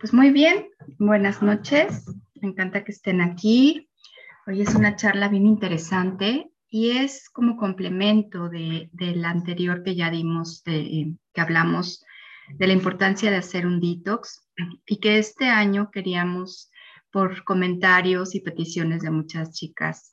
Pues 0.00 0.14
muy 0.14 0.30
bien, 0.30 0.70
buenas 0.98 1.42
noches. 1.42 2.06
Me 2.40 2.48
encanta 2.48 2.84
que 2.84 2.92
estén 2.92 3.20
aquí. 3.20 3.90
Hoy 4.46 4.62
es 4.62 4.74
una 4.74 4.96
charla 4.96 5.28
bien 5.28 5.44
interesante 5.44 6.50
y 6.70 6.92
es 6.92 7.28
como 7.28 7.58
complemento 7.58 8.48
de, 8.48 8.88
la 8.98 9.28
anterior 9.28 9.82
que 9.82 9.96
ya 9.96 10.10
dimos, 10.10 10.64
de, 10.64 11.14
que 11.34 11.40
hablamos 11.42 12.02
de 12.48 12.66
la 12.66 12.72
importancia 12.72 13.30
de 13.30 13.36
hacer 13.36 13.66
un 13.66 13.78
detox 13.78 14.48
y 14.86 15.00
que 15.00 15.18
este 15.18 15.50
año 15.50 15.90
queríamos, 15.90 16.70
por 17.12 17.44
comentarios 17.44 18.34
y 18.34 18.40
peticiones 18.40 19.02
de 19.02 19.10
muchas 19.10 19.52
chicas 19.52 20.12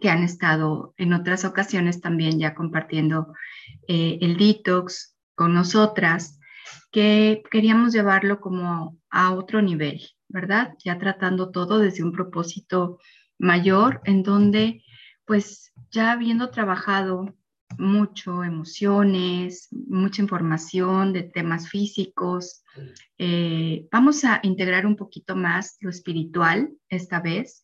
que 0.00 0.08
han 0.08 0.22
estado 0.22 0.94
en 0.96 1.12
otras 1.12 1.44
ocasiones 1.44 2.00
también 2.00 2.38
ya 2.38 2.54
compartiendo 2.54 3.34
eh, 3.86 4.16
el 4.22 4.38
detox 4.38 5.14
con 5.34 5.52
nosotras, 5.52 6.39
que 6.92 7.42
queríamos 7.50 7.92
llevarlo 7.92 8.40
como 8.40 8.98
a 9.10 9.32
otro 9.34 9.62
nivel, 9.62 10.00
¿verdad? 10.28 10.74
Ya 10.84 10.98
tratando 10.98 11.50
todo 11.50 11.78
desde 11.78 12.02
un 12.02 12.12
propósito 12.12 12.98
mayor, 13.38 14.00
en 14.04 14.22
donde 14.22 14.82
pues 15.24 15.72
ya 15.90 16.12
habiendo 16.12 16.50
trabajado 16.50 17.34
mucho 17.78 18.42
emociones, 18.42 19.68
mucha 19.70 20.22
información 20.22 21.12
de 21.12 21.22
temas 21.22 21.68
físicos, 21.68 22.62
eh, 23.18 23.86
vamos 23.92 24.24
a 24.24 24.40
integrar 24.42 24.86
un 24.86 24.96
poquito 24.96 25.36
más 25.36 25.76
lo 25.80 25.90
espiritual 25.90 26.70
esta 26.88 27.20
vez 27.20 27.62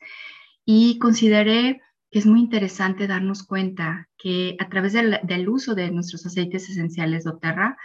y 0.64 0.98
consideré 0.98 1.80
que 2.10 2.20
es 2.20 2.26
muy 2.26 2.40
interesante 2.40 3.06
darnos 3.06 3.42
cuenta 3.42 4.08
que 4.16 4.56
a 4.60 4.68
través 4.68 4.92
del, 4.92 5.18
del 5.24 5.48
uso 5.48 5.74
de 5.74 5.90
nuestros 5.90 6.24
aceites 6.24 6.68
esenciales 6.68 7.24
doTERRA 7.24 7.76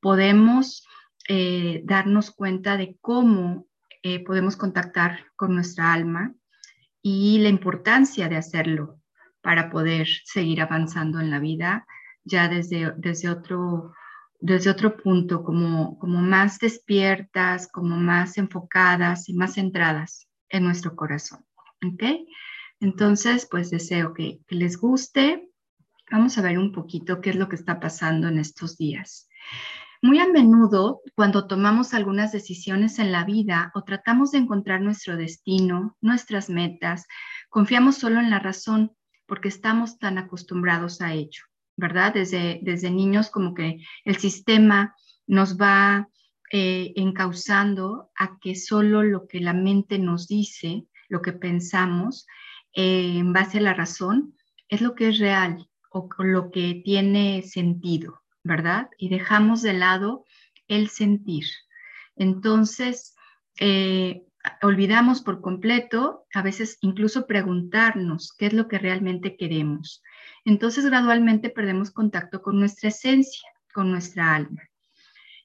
podemos 0.00 0.86
eh, 1.28 1.82
darnos 1.84 2.30
cuenta 2.30 2.76
de 2.76 2.96
cómo 3.00 3.66
eh, 4.02 4.24
podemos 4.24 4.56
contactar 4.56 5.26
con 5.36 5.54
nuestra 5.54 5.92
alma 5.92 6.34
y 7.02 7.38
la 7.38 7.48
importancia 7.48 8.28
de 8.28 8.36
hacerlo 8.36 9.00
para 9.40 9.70
poder 9.70 10.08
seguir 10.24 10.60
avanzando 10.60 11.20
en 11.20 11.30
la 11.30 11.38
vida 11.38 11.86
ya 12.24 12.48
desde, 12.48 12.92
desde, 12.96 13.30
otro, 13.30 13.92
desde 14.40 14.70
otro 14.70 14.96
punto, 14.96 15.42
como, 15.42 15.98
como 15.98 16.18
más 16.20 16.58
despiertas, 16.58 17.68
como 17.72 17.96
más 17.96 18.38
enfocadas 18.38 19.28
y 19.28 19.34
más 19.34 19.54
centradas 19.54 20.28
en 20.48 20.64
nuestro 20.64 20.94
corazón. 20.94 21.44
¿Ok? 21.84 22.02
Entonces, 22.80 23.46
pues 23.50 23.70
deseo 23.70 24.12
que, 24.14 24.40
que 24.46 24.54
les 24.54 24.76
guste. 24.76 25.50
Vamos 26.10 26.38
a 26.38 26.42
ver 26.42 26.58
un 26.58 26.72
poquito 26.72 27.20
qué 27.20 27.30
es 27.30 27.36
lo 27.36 27.48
que 27.48 27.56
está 27.56 27.80
pasando 27.80 28.28
en 28.28 28.38
estos 28.38 28.76
días. 28.76 29.28
Muy 30.00 30.20
a 30.20 30.28
menudo, 30.28 31.00
cuando 31.16 31.48
tomamos 31.48 31.92
algunas 31.92 32.30
decisiones 32.30 33.00
en 33.00 33.10
la 33.10 33.24
vida 33.24 33.72
o 33.74 33.82
tratamos 33.82 34.30
de 34.30 34.38
encontrar 34.38 34.80
nuestro 34.80 35.16
destino, 35.16 35.96
nuestras 36.00 36.48
metas, 36.48 37.06
confiamos 37.48 37.96
solo 37.96 38.20
en 38.20 38.30
la 38.30 38.38
razón 38.38 38.92
porque 39.26 39.48
estamos 39.48 39.98
tan 39.98 40.16
acostumbrados 40.16 41.00
a 41.00 41.14
ello, 41.14 41.42
¿verdad? 41.76 42.14
Desde, 42.14 42.60
desde 42.62 42.92
niños 42.92 43.28
como 43.28 43.54
que 43.54 43.84
el 44.04 44.16
sistema 44.18 44.94
nos 45.26 45.60
va 45.60 46.08
eh, 46.52 46.92
encauzando 46.94 48.12
a 48.16 48.38
que 48.38 48.54
solo 48.54 49.02
lo 49.02 49.26
que 49.26 49.40
la 49.40 49.52
mente 49.52 49.98
nos 49.98 50.28
dice, 50.28 50.86
lo 51.08 51.22
que 51.22 51.32
pensamos, 51.32 52.24
eh, 52.72 53.18
en 53.18 53.32
base 53.32 53.58
a 53.58 53.62
la 53.62 53.74
razón, 53.74 54.36
es 54.68 54.80
lo 54.80 54.94
que 54.94 55.08
es 55.08 55.18
real 55.18 55.68
o 55.90 56.08
lo 56.18 56.52
que 56.52 56.82
tiene 56.84 57.42
sentido. 57.42 58.22
¿Verdad? 58.48 58.88
Y 58.98 59.10
dejamos 59.10 59.62
de 59.62 59.74
lado 59.74 60.24
el 60.66 60.88
sentir. 60.88 61.44
Entonces, 62.16 63.14
eh, 63.60 64.24
olvidamos 64.62 65.22
por 65.22 65.40
completo, 65.40 66.26
a 66.34 66.42
veces 66.42 66.78
incluso 66.80 67.26
preguntarnos 67.26 68.34
qué 68.36 68.46
es 68.46 68.54
lo 68.54 68.66
que 68.66 68.78
realmente 68.78 69.36
queremos. 69.36 70.02
Entonces, 70.44 70.86
gradualmente 70.86 71.50
perdemos 71.50 71.92
contacto 71.92 72.42
con 72.42 72.58
nuestra 72.58 72.88
esencia, 72.88 73.48
con 73.72 73.90
nuestra 73.90 74.34
alma. 74.34 74.62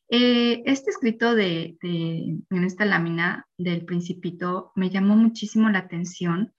Eh, 0.09 0.63
este 0.65 0.91
escrito 0.91 1.35
de, 1.35 1.77
en 1.81 2.63
esta 2.63 2.85
lámina 2.85 3.47
del 3.57 3.83
principito 3.83 4.71
me 4.75 4.89
llamó 4.89 5.15
muchísimo 5.15 5.69
la 5.69 5.79
atención 5.79 6.53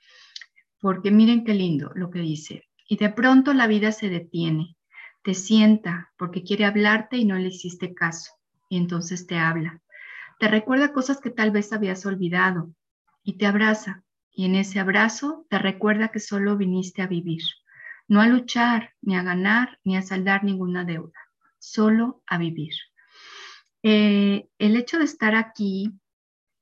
porque 0.81 1.11
miren 1.11 1.45
qué 1.45 1.55
lindo 1.55 1.91
lo 1.95 2.11
que 2.11 2.19
dice. 2.19 2.65
Y 2.89 2.97
de 2.97 3.11
pronto 3.11 3.55
la 3.55 3.67
vida 3.67 3.93
se 3.93 4.11
detiene 4.11 4.74
te 5.25 5.35
sienta 5.35 6.13
porque 6.17 6.45
quiere 6.45 6.67
hablarte 6.67 7.17
y 7.17 7.25
no 7.25 7.37
le 7.37 7.49
hiciste 7.49 7.95
caso, 7.95 8.33
y 8.69 8.77
entonces 8.77 9.27
te 9.27 9.39
habla. 9.39 9.81
Te 10.39 10.49
recuerda 10.49 10.93
cosas 10.93 11.21
que 11.21 11.31
tal 11.31 11.51
vez 11.51 11.73
habías 11.73 12.05
olvidado 12.07 12.75
y 13.25 13.39
te 13.39 13.47
abraza, 13.47 14.05
y 14.31 14.45
en 14.45 14.55
ese 14.55 14.81
abrazo 14.81 15.47
te 15.49 15.59
recuerda 15.59 16.09
que 16.09 16.21
solo 16.21 16.57
viniste 16.57 17.01
a 17.01 17.07
vivir, 17.07 17.43
no 18.07 18.21
a 18.21 18.29
luchar, 18.29 18.95
ni 19.01 19.17
a 19.17 19.23
ganar, 19.23 19.79
ni 19.83 19.97
a 19.97 20.03
saldar 20.03 20.45
ninguna 20.45 20.85
deuda, 20.85 21.19
solo 21.59 22.23
a 22.27 22.37
vivir. 22.37 22.75
Eh, 23.83 24.47
el 24.59 24.77
hecho 24.77 24.99
de 24.99 25.05
estar 25.05 25.35
aquí, 25.35 25.91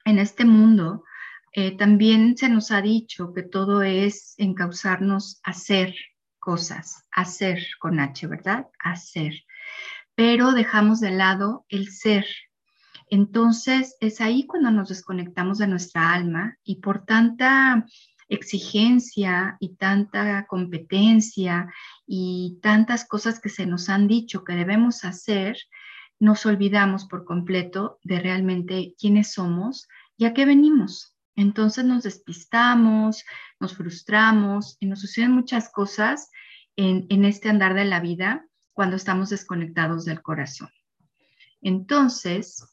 en 0.05 0.19
este 0.19 0.45
mundo, 0.45 1.05
eh, 1.53 1.77
también 1.77 2.37
se 2.37 2.49
nos 2.49 2.71
ha 2.71 2.81
dicho 2.81 3.33
que 3.35 3.43
todo 3.43 3.83
es 3.83 4.35
encauzarnos 4.39 5.41
a 5.43 5.53
ser, 5.53 5.95
cosas, 6.43 7.05
hacer 7.13 7.65
con 7.79 8.01
H, 8.01 8.27
¿verdad? 8.27 8.67
Hacer. 8.81 9.45
Pero 10.17 10.53
dejamos 10.53 10.99
de 10.99 11.13
lado 11.13 11.65
el 11.69 11.89
ser. 11.89 12.27
Entonces 13.09 13.97
es 14.01 14.21
ahí 14.21 14.45
cuando 14.47 14.73
nos 14.73 14.89
desconectamos 14.89 15.59
de 15.59 15.69
nuestra 15.69 16.13
alma 16.13 16.59
y 16.65 16.81
por 16.81 17.05
tanta 17.07 17.87
exigencia 18.29 19.57
y 19.61 19.77
tanta 19.77 20.47
competencia 20.47 21.73
y 22.07 22.59
tantas 22.61 23.07
cosas 23.07 23.39
que 23.39 23.49
se 23.49 23.67
nos 23.67 23.89
han 23.89 24.09
dicho 24.09 24.43
que 24.43 24.55
debemos 24.55 25.05
hacer, 25.05 25.57
nos 26.19 26.45
olvidamos 26.45 27.05
por 27.05 27.25
completo 27.25 27.99
de 28.03 28.19
realmente 28.19 28.95
quiénes 28.99 29.33
somos 29.33 29.87
y 30.17 30.25
a 30.25 30.35
qué 30.35 30.45
venimos. 30.45 31.12
Entonces 31.37 31.85
nos 31.85 32.03
despistamos, 32.03 33.25
nos 33.59 33.75
frustramos 33.75 34.77
y 34.81 34.87
nos 34.87 35.01
suceden 35.01 35.33
muchas 35.33 35.71
cosas 35.71 36.31
en, 36.77 37.25
este 37.25 37.49
andar 37.49 37.75
de 37.75 37.85
la 37.85 38.01
vida 38.01 38.47
cuando 38.73 38.97
estamos 38.97 39.31
desconectados 39.31 40.05
del 40.05 40.23
corazón. 40.23 40.71
Entonces, 41.61 42.65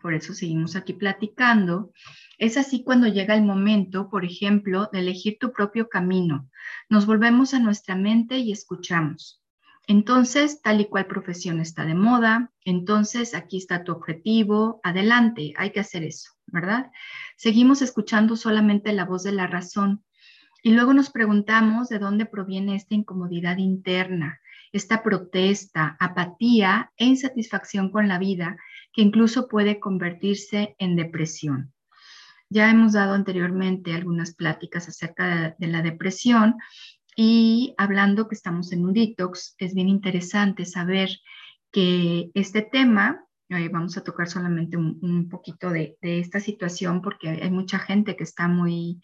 por 0.00 0.14
eso 0.14 0.34
seguimos 0.34 0.76
aquí 0.76 0.94
platicando, 0.94 1.92
es 2.38 2.56
así 2.56 2.82
cuando 2.82 3.06
llega 3.06 3.34
el 3.34 3.44
momento, 3.44 4.08
por 4.10 4.24
ejemplo, 4.24 4.88
de 4.92 5.00
elegir 5.00 5.38
tu 5.38 5.52
propio 5.52 5.88
camino. 5.88 6.50
Nos 6.88 7.06
volvemos 7.06 7.54
a 7.54 7.60
nuestra 7.60 7.94
mente 7.94 8.38
y 8.38 8.52
escuchamos. 8.52 9.42
Entonces, 9.86 10.62
tal 10.62 10.80
y 10.80 10.86
cual 10.86 11.06
profesión 11.06 11.60
está 11.60 11.84
de 11.84 11.94
moda, 11.94 12.52
entonces 12.64 13.34
aquí 13.34 13.58
está 13.58 13.84
tu 13.84 13.92
objetivo, 13.92 14.80
adelante, 14.82 15.54
hay 15.56 15.70
que 15.70 15.80
hacer 15.80 16.04
eso, 16.04 16.30
¿verdad? 16.52 16.92
Seguimos 17.36 17.82
escuchando 17.82 18.36
solamente 18.36 18.92
la 18.92 19.04
voz 19.04 19.24
de 19.24 19.32
la 19.32 19.46
razón 19.46 20.04
y 20.62 20.72
luego 20.72 20.94
nos 20.94 21.10
preguntamos 21.10 21.88
de 21.88 21.98
dónde 21.98 22.26
proviene 22.26 22.76
esta 22.76 22.94
incomodidad 22.94 23.56
interna, 23.56 24.40
esta 24.70 25.02
protesta, 25.02 25.96
apatía 25.98 26.92
e 26.96 27.06
insatisfacción 27.06 27.90
con 27.90 28.06
la 28.06 28.18
vida 28.18 28.56
que 28.92 29.02
incluso 29.02 29.48
puede 29.48 29.80
convertirse 29.80 30.76
en 30.78 30.94
depresión. 30.94 31.72
Ya 32.48 32.70
hemos 32.70 32.92
dado 32.92 33.14
anteriormente 33.14 33.94
algunas 33.94 34.34
pláticas 34.34 34.86
acerca 34.86 35.56
de, 35.58 35.66
la 35.66 35.80
depresión 35.80 36.56
y 37.16 37.74
hablando 37.78 38.28
que 38.28 38.34
estamos 38.34 38.72
en 38.72 38.84
un 38.84 38.92
detox, 38.92 39.54
es 39.58 39.74
bien 39.74 39.88
interesante 39.88 40.66
saber 40.66 41.08
que 41.70 42.30
este 42.34 42.60
tema, 42.60 43.24
vamos 43.70 43.96
a 43.96 44.04
tocar 44.04 44.28
solamente 44.28 44.76
un, 44.76 45.28
poquito 45.28 45.70
de, 45.70 45.96
de, 46.00 46.20
esta 46.20 46.40
situación 46.40 47.02
porque 47.02 47.28
hay 47.28 47.50
mucha 47.50 47.78
gente 47.78 48.16
que 48.16 48.24
está 48.24 48.48
muy 48.48 49.00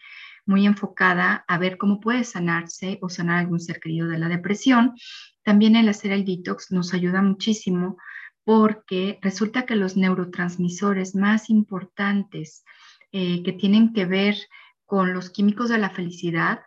muy 0.49 0.65
enfocada 0.65 1.45
a 1.47 1.59
ver 1.59 1.77
cómo 1.77 2.01
puede 2.01 2.25
sanarse 2.25 2.99
o 3.03 3.11
sanar 3.11 3.39
algún 3.39 3.61
ser 3.61 3.81
querido 3.81 4.09
de 4.09 4.19
la 4.19 4.29
depresión. 4.29 4.95
También 5.43 5.77
el 5.77 5.91
hacer 5.91 6.11
el 6.11 6.25
detox 6.25 6.73
nos 6.73 6.95
ayuda 6.95 7.21
muchísimo 7.21 7.99
porque 8.45 9.19
resulta 9.21 9.67
que 9.67 9.77
los 9.77 9.99
neurotransmisores 9.99 11.15
más 11.15 11.51
importantes 11.51 12.65
eh, 13.13 13.43
que 13.43 13.53
tienen 13.53 13.93
que 13.93 14.07
ver 14.07 14.37
con 14.87 15.13
los 15.13 15.29
químicos 15.29 15.69
de 15.69 15.77
la 15.77 15.91
felicidad, 15.91 16.61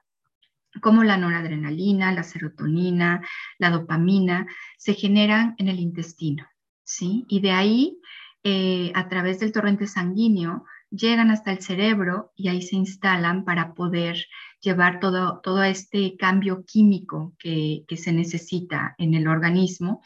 como 0.79 1.03
la 1.03 1.17
noradrenalina, 1.17 2.11
la 2.11 2.21
serotonina, 2.21 3.27
la 3.57 3.71
dopamina, 3.71 4.45
se 4.77 4.94
generan 4.94 5.56
en 5.57 5.69
el 5.69 5.79
intestino, 5.79 6.47
¿sí? 6.83 7.25
Y 7.28 7.42
de 7.42 7.51
ahí, 7.51 8.00
eh, 8.44 8.92
a 8.95 9.07
través 9.10 9.39
del 9.39 9.51
torrente 9.51 9.88
sanguíneo, 9.88 10.66
llegan 10.92 11.31
hasta 11.31 11.51
el 11.51 11.62
cerebro 11.62 12.31
y 12.36 12.50
ahí 12.50 12.62
se 12.62 12.75
instalan 12.75 13.45
para 13.45 13.74
poder 13.74 14.18
llevar 14.62 15.00
todo, 15.00 15.39
todo 15.42 15.63
este 15.63 16.16
cambio 16.18 16.66
químico 16.66 17.33
que, 17.39 17.86
se 17.98 18.12
necesita 18.12 18.95
en 18.98 19.13
el 19.13 19.28
organismo. 19.28 20.01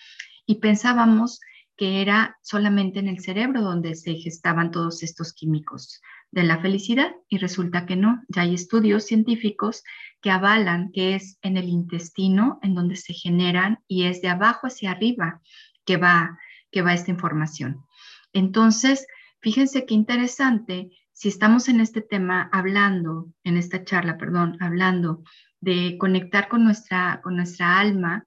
Y 0.45 0.56
pensábamos 0.56 1.39
que 1.75 2.01
era 2.01 2.38
solamente 2.42 3.00
en 3.00 3.10
el 3.10 3.19
cerebro 3.19 3.62
donde 3.62 3.95
se 3.95 4.13
gestaban 4.16 4.72
todos 4.72 5.04
estos 5.04 5.33
químicos 5.33 6.01
de 6.31 6.44
la 6.44 6.60
felicidad 6.60 7.13
y 7.27 7.38
resulta 7.38 7.86
que 7.86 7.95
no. 7.95 8.24
Ya 8.30 8.44
hay 8.44 8.54
estudios 8.54 9.06
científicos 9.06 9.83
que 10.22 10.31
avalan 10.31 10.92
que 10.92 11.16
es 11.16 11.38
en 11.42 11.57
el 11.57 11.68
intestino 11.68 12.60
en 12.62 12.75
donde 12.75 12.95
se 12.95 13.13
generan 13.13 13.80
y 13.88 14.06
es 14.06 14.22
de 14.22 14.30
abajo 14.30 14.68
hacia 14.68 14.92
arriba 14.92 15.42
que 15.86 15.98
va, 15.98 16.38
que 16.75 16.81
va 16.81 16.94
esta 16.94 17.10
información. 17.10 17.86
Entonces, 18.33 19.07
fíjense 19.39 19.86
qué 19.86 19.94
interesante 19.94 20.89
si 21.13 21.30
estamos 21.30 21.69
en 21.69 21.80
este 21.80 22.01
tema 22.01 22.50
hablando, 22.51 23.31
en 23.45 23.56
esta 23.56 23.86
charla, 23.86 24.18
perdón, 24.18 24.57
hablando 24.60 25.24
de 25.62 25.95
conectar 25.98 26.50
con 26.50 26.66
nuestra, 26.66 27.22
con 27.24 27.38
nuestra 27.38 27.80
alma, 27.80 28.25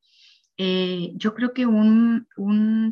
eh, 0.56 1.12
yo 1.16 1.34
creo 1.34 1.52
que 1.52 1.66
un, 1.66 2.26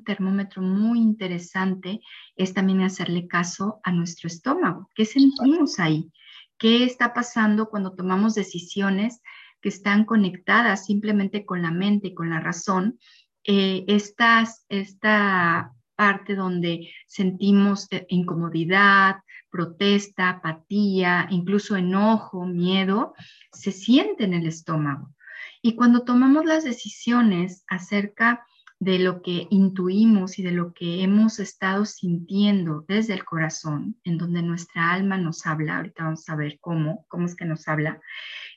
termómetro 0.05 0.61
muy 0.61 0.99
interesante 0.99 2.03
es 2.37 2.53
también 2.53 2.82
hacerle 2.82 3.26
caso 3.26 3.81
a 3.82 3.91
nuestro 3.93 4.26
estómago. 4.26 4.91
¿Qué 4.94 5.06
sentimos 5.06 5.79
ahí? 5.79 6.12
¿Qué 6.58 6.85
está 6.85 7.14
pasando 7.14 7.70
cuando 7.70 7.94
tomamos 7.94 8.35
decisiones 8.35 9.23
que 9.62 9.70
están 9.70 10.05
conectadas 10.05 10.85
simplemente 10.85 11.47
con 11.47 11.62
la 11.62 11.70
mente 11.70 12.08
y 12.08 12.14
con 12.14 12.29
la 12.29 12.41
razón? 12.41 12.99
Eh, 13.46 13.84
esta 13.87 15.72
parte 15.94 16.34
donde 16.34 16.90
sentimos 17.06 17.87
eh, 17.90 18.06
incomodidad, 18.08 19.16
protesta, 19.50 20.28
apatía, 20.31 21.26
incluso 21.31 21.76
enojo, 21.76 22.44
miedo, 22.44 23.14
se 23.52 23.72
siente 23.72 24.25
en 24.25 24.34
el 24.34 24.46
estómago. 24.46 25.14
Y 25.62 25.75
cuando 25.75 26.02
tomamos 26.02 26.44
las 26.44 26.64
decisiones 26.64 27.64
acerca 27.69 28.44
de 28.78 28.98
lo 28.98 29.22
que 29.22 29.46
intuimos 29.50 30.38
y 30.38 30.43
de 30.43 30.52
lo 30.52 30.75
que 30.75 31.02
hemos 31.02 31.38
estado 31.38 31.87
sintiendo 31.87 32.84
desde 32.87 33.14
el 33.14 33.25
corazón, 33.25 33.96
en 34.04 34.19
donde 34.19 34.43
nuestra 34.43 34.93
alma 34.93 35.16
nos 35.16 35.46
habla, 35.46 35.78
ahorita 35.78 36.04
vamos 36.04 36.28
a 36.28 36.37
ver 36.37 36.58
cómo, 36.60 37.06
cómo 37.08 37.25
es 37.25 37.34
que 37.34 37.46
nos 37.46 37.66
habla, 37.69 38.00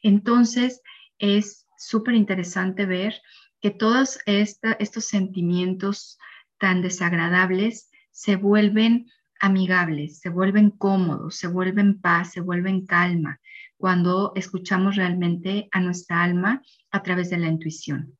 entonces 0.03 0.81
es 1.19 1.67
súper 1.77 2.15
interesante 2.15 2.85
ver 2.85 3.21
que 3.61 3.71
todos 3.71 4.19
estos 4.25 5.05
sentimientos 5.05 6.17
tan 6.57 6.81
desagradables 6.81 7.89
se 8.11 8.35
vuelven 8.35 9.07
amigables, 9.39 10.19
se 10.19 10.29
vuelven 10.29 10.69
cómodos, 10.71 11.35
se 11.37 11.47
vuelven 11.47 11.99
paz, 11.99 12.33
se 12.33 12.41
vuelven 12.41 12.85
calma, 12.85 13.39
cuando 13.77 14.33
escuchamos 14.35 14.97
realmente 14.97 15.69
a 15.71 15.79
nuestra 15.79 16.21
alma 16.21 16.61
a 16.91 17.01
través 17.01 17.29
de 17.29 17.37
la 17.37 17.47
intuición. 17.47 18.17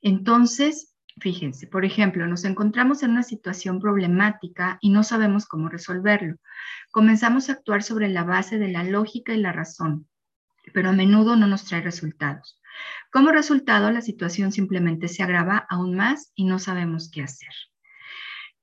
Entonces, 0.00 0.94
fíjense, 1.20 1.66
por 1.66 1.84
ejemplo, 1.84 2.26
nos 2.26 2.44
encontramos 2.44 3.02
en 3.02 3.10
una 3.10 3.22
situación 3.22 3.80
problemática 3.80 4.78
y 4.80 4.90
no 4.90 5.04
sabemos 5.04 5.46
cómo 5.46 5.68
resolverlo. 5.68 6.36
Comenzamos 6.90 7.48
a 7.48 7.52
actuar 7.52 7.82
sobre 7.82 8.08
la 8.08 8.24
base 8.24 8.58
de 8.58 8.68
la 8.68 8.84
lógica 8.84 9.34
y 9.34 9.38
la 9.38 9.52
razón, 9.52 10.08
pero 10.72 10.88
a 10.88 10.92
menudo 10.92 11.36
no 11.36 11.46
nos 11.46 11.64
trae 11.64 11.82
resultados. 11.82 12.58
Como 13.10 13.30
resultado, 13.30 13.90
la 13.90 14.00
situación 14.00 14.52
simplemente 14.52 15.08
se 15.08 15.22
agrava 15.22 15.66
aún 15.68 15.94
más 15.94 16.32
y 16.34 16.44
no 16.44 16.58
sabemos 16.58 17.10
qué 17.10 17.22
hacer. 17.22 17.52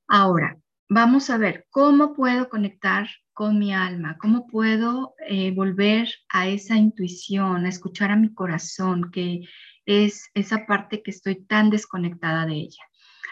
Ahora, 0.08 0.58
vamos 0.90 1.30
a 1.30 1.38
ver 1.38 1.68
cómo 1.69 2.13
puedo 2.13 2.50
conectar 2.50 3.08
con 3.34 3.58
mi 3.58 3.74
alma, 3.74 4.18
cómo 4.19 4.46
puedo 4.48 5.16
eh, 5.28 5.52
volver 5.52 6.10
a 6.30 6.48
esa 6.48 6.75
intuición, 6.75 7.66
a 7.66 7.69
escuchar 7.69 8.12
a 8.12 8.18
mi 8.18 8.34
corazón, 8.34 9.10
que 9.10 9.42
es 9.86 10.30
esa 10.34 10.66
parte 10.66 11.02
que 11.02 11.12
estoy 11.12 11.46
tan 11.46 11.69
desconectada 11.69 12.46
de 12.46 12.54
ella. 12.56 12.84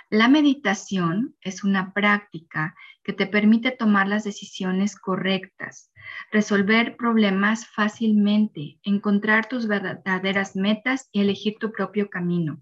La 0.09 0.27
meditación 0.27 1.35
es 1.41 1.63
una 1.63 1.93
práctica 1.93 2.75
que 3.03 3.13
te 3.13 3.27
permite 3.27 3.71
tomar 3.71 4.07
las 4.07 4.23
decisiones 4.23 4.95
correctas, 4.95 5.91
resolver 6.31 6.97
problemas 6.97 7.67
fácilmente, 7.67 8.79
encontrar 8.83 9.47
tus 9.47 9.67
verdaderas 9.67 10.55
metas 10.55 11.09
y 11.11 11.21
elegir 11.21 11.57
tu 11.59 11.71
propio 11.71 12.09
camino 12.09 12.59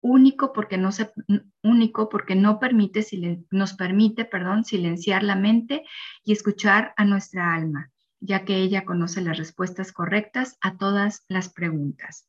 único 0.00 0.52
porque 0.52 0.78
no 0.78 0.92
se, 0.92 1.10
único 1.62 2.08
porque 2.08 2.34
no 2.34 2.58
permite, 2.58 3.04
nos 3.50 3.74
permite, 3.74 4.24
perdón, 4.24 4.64
silenciar 4.64 5.22
la 5.22 5.36
mente 5.36 5.84
y 6.24 6.32
escuchar 6.32 6.94
a 6.96 7.04
nuestra 7.04 7.54
alma, 7.54 7.90
ya 8.20 8.44
que 8.44 8.56
ella 8.56 8.84
conoce 8.84 9.20
las 9.20 9.38
respuestas 9.38 9.92
correctas 9.92 10.56
a 10.60 10.76
todas 10.76 11.24
las 11.28 11.48
preguntas. 11.48 12.28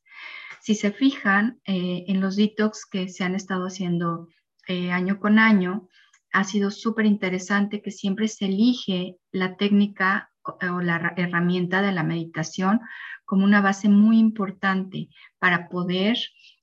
Si 0.62 0.76
se 0.76 0.92
fijan 0.92 1.62
eh, 1.66 2.06
en 2.08 2.20
los 2.20 2.36
detox 2.36 2.86
que 2.86 3.08
se 3.08 3.24
han 3.24 3.36
estado 3.36 3.66
haciendo 3.66 4.28
eh, 4.70 4.92
año 4.92 5.20
con 5.20 5.40
año, 5.40 5.90
ha 6.32 6.44
sido 6.44 6.70
súper 6.70 7.08
interesante 7.08 7.82
que 7.82 7.90
siempre 7.90 8.28
se 8.28 8.46
elige 8.46 9.18
la 9.32 9.58
técnica 9.58 10.30
o 10.44 10.80
la 10.80 11.14
herramienta 11.18 11.82
de 11.82 11.92
la 11.92 12.04
meditación 12.04 12.80
como 13.26 13.46
una 13.46 13.62
base 13.62 13.90
muy 13.90 14.20
importante 14.20 15.10
para 15.40 15.70
poder 15.70 16.18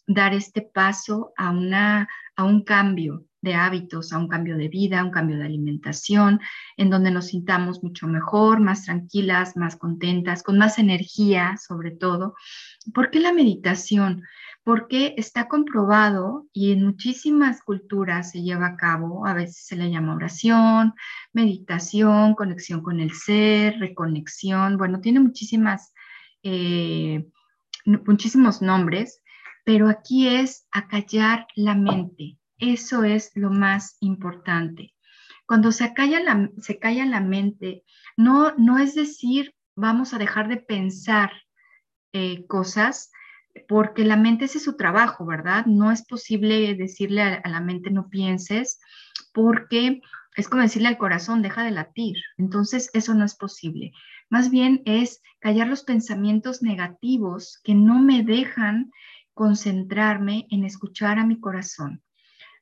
dar 0.06 0.34
este 0.34 0.62
paso 0.62 1.32
a, 1.36 1.50
una, 1.50 2.08
a 2.36 2.44
un 2.44 2.62
cambio 2.62 3.24
de 3.40 3.54
hábitos, 3.54 4.12
a 4.12 4.18
un 4.18 4.28
cambio 4.28 4.56
de 4.56 4.68
vida, 4.68 5.00
a 5.00 5.04
un 5.04 5.10
cambio 5.10 5.36
de 5.36 5.44
alimentación, 5.44 6.40
en 6.76 6.90
donde 6.90 7.10
nos 7.10 7.26
sintamos 7.26 7.82
mucho 7.82 8.06
mejor, 8.06 8.60
más 8.60 8.84
tranquilas, 8.84 9.56
más 9.56 9.74
contentas, 9.74 10.44
con 10.44 10.58
más 10.58 10.78
energía 10.78 11.56
sobre 11.56 11.90
todo. 11.90 12.34
¿Por 12.94 13.10
qué 13.10 13.18
la 13.18 13.32
meditación? 13.32 14.22
Porque 14.66 15.14
está 15.16 15.46
comprobado 15.46 16.48
y 16.52 16.72
en 16.72 16.84
muchísimas 16.84 17.62
culturas 17.62 18.32
se 18.32 18.42
lleva 18.42 18.66
a 18.66 18.76
cabo, 18.76 19.24
a 19.24 19.32
veces 19.32 19.64
se 19.64 19.76
le 19.76 19.92
llama 19.92 20.16
oración, 20.16 20.92
meditación, 21.32 22.34
conexión 22.34 22.82
con 22.82 22.98
el 22.98 23.12
ser, 23.12 23.78
reconexión, 23.78 24.76
bueno, 24.76 25.00
tiene 25.00 25.20
muchísimas, 25.20 25.94
eh, 26.42 27.28
muchísimos 27.84 28.60
nombres, 28.60 29.22
pero 29.64 29.88
aquí 29.88 30.26
es 30.26 30.66
acallar 30.72 31.46
la 31.54 31.76
mente. 31.76 32.36
Eso 32.58 33.04
es 33.04 33.30
lo 33.36 33.50
más 33.50 33.96
importante. 34.00 34.94
Cuando 35.46 35.70
se 35.70 35.94
calla 35.94 36.18
la, 36.18 36.50
se 36.58 36.80
calla 36.80 37.06
la 37.06 37.20
mente, 37.20 37.84
no, 38.16 38.52
no 38.56 38.80
es 38.80 38.96
decir, 38.96 39.54
vamos 39.76 40.12
a 40.12 40.18
dejar 40.18 40.48
de 40.48 40.56
pensar 40.56 41.30
eh, 42.12 42.44
cosas, 42.48 43.12
porque 43.68 44.04
la 44.04 44.16
mente 44.16 44.46
es 44.46 44.62
su 44.62 44.76
trabajo, 44.76 45.26
¿verdad? 45.26 45.66
No 45.66 45.92
es 45.92 46.04
posible 46.06 46.74
decirle 46.74 47.22
a, 47.22 47.34
a 47.34 47.48
la 47.48 47.60
mente 47.60 47.90
no 47.90 48.08
pienses, 48.08 48.80
porque 49.32 50.00
es 50.36 50.48
como 50.48 50.62
decirle 50.62 50.88
al 50.88 50.98
corazón, 50.98 51.42
deja 51.42 51.64
de 51.64 51.70
latir. 51.70 52.16
Entonces, 52.36 52.90
eso 52.92 53.14
no 53.14 53.24
es 53.24 53.34
posible. 53.34 53.92
Más 54.28 54.50
bien 54.50 54.82
es 54.84 55.22
callar 55.40 55.68
los 55.68 55.84
pensamientos 55.84 56.62
negativos 56.62 57.60
que 57.64 57.74
no 57.74 58.00
me 58.00 58.22
dejan 58.22 58.90
concentrarme 59.32 60.46
en 60.50 60.64
escuchar 60.64 61.18
a 61.18 61.26
mi 61.26 61.40
corazón. 61.40 62.02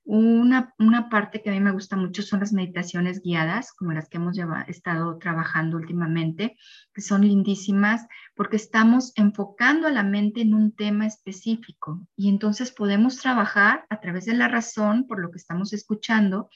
Una, 0.07 0.75
parte 1.11 1.41
que 1.41 1.49
a 1.49 1.53
mí 1.53 1.61
me 1.61 1.73
gusta 1.73 1.97
mucho 1.97 2.23
son 2.23 2.41
las 2.41 2.53
meditaciones 2.53 3.23
guiadas, 3.23 3.73
como 3.73 3.93
las 3.93 4.09
que 4.09 4.19
hemos 4.19 4.37
estado 4.69 5.17
trabajando 5.17 5.79
últimamente, 5.79 6.59
que 6.93 7.01
son 7.01 7.23
lindísimas 7.23 8.07
porque 8.35 8.57
estamos 8.57 9.13
enfocando 9.17 9.89
a 9.89 9.93
la 9.93 10.03
mente 10.03 10.43
en 10.43 10.53
un 10.53 10.73
tema 10.77 11.07
específico 11.07 12.07
y 12.17 12.29
entonces 12.29 12.71
podemos 12.71 13.17
trabajar 13.17 13.87
a 13.89 14.01
través 14.01 14.27
de 14.27 14.35
la 14.35 14.49
razón 14.49 15.07
por 15.07 15.21
lo 15.21 15.31
que 15.31 15.39
estamos 15.39 15.73
escuchando, 15.73 16.51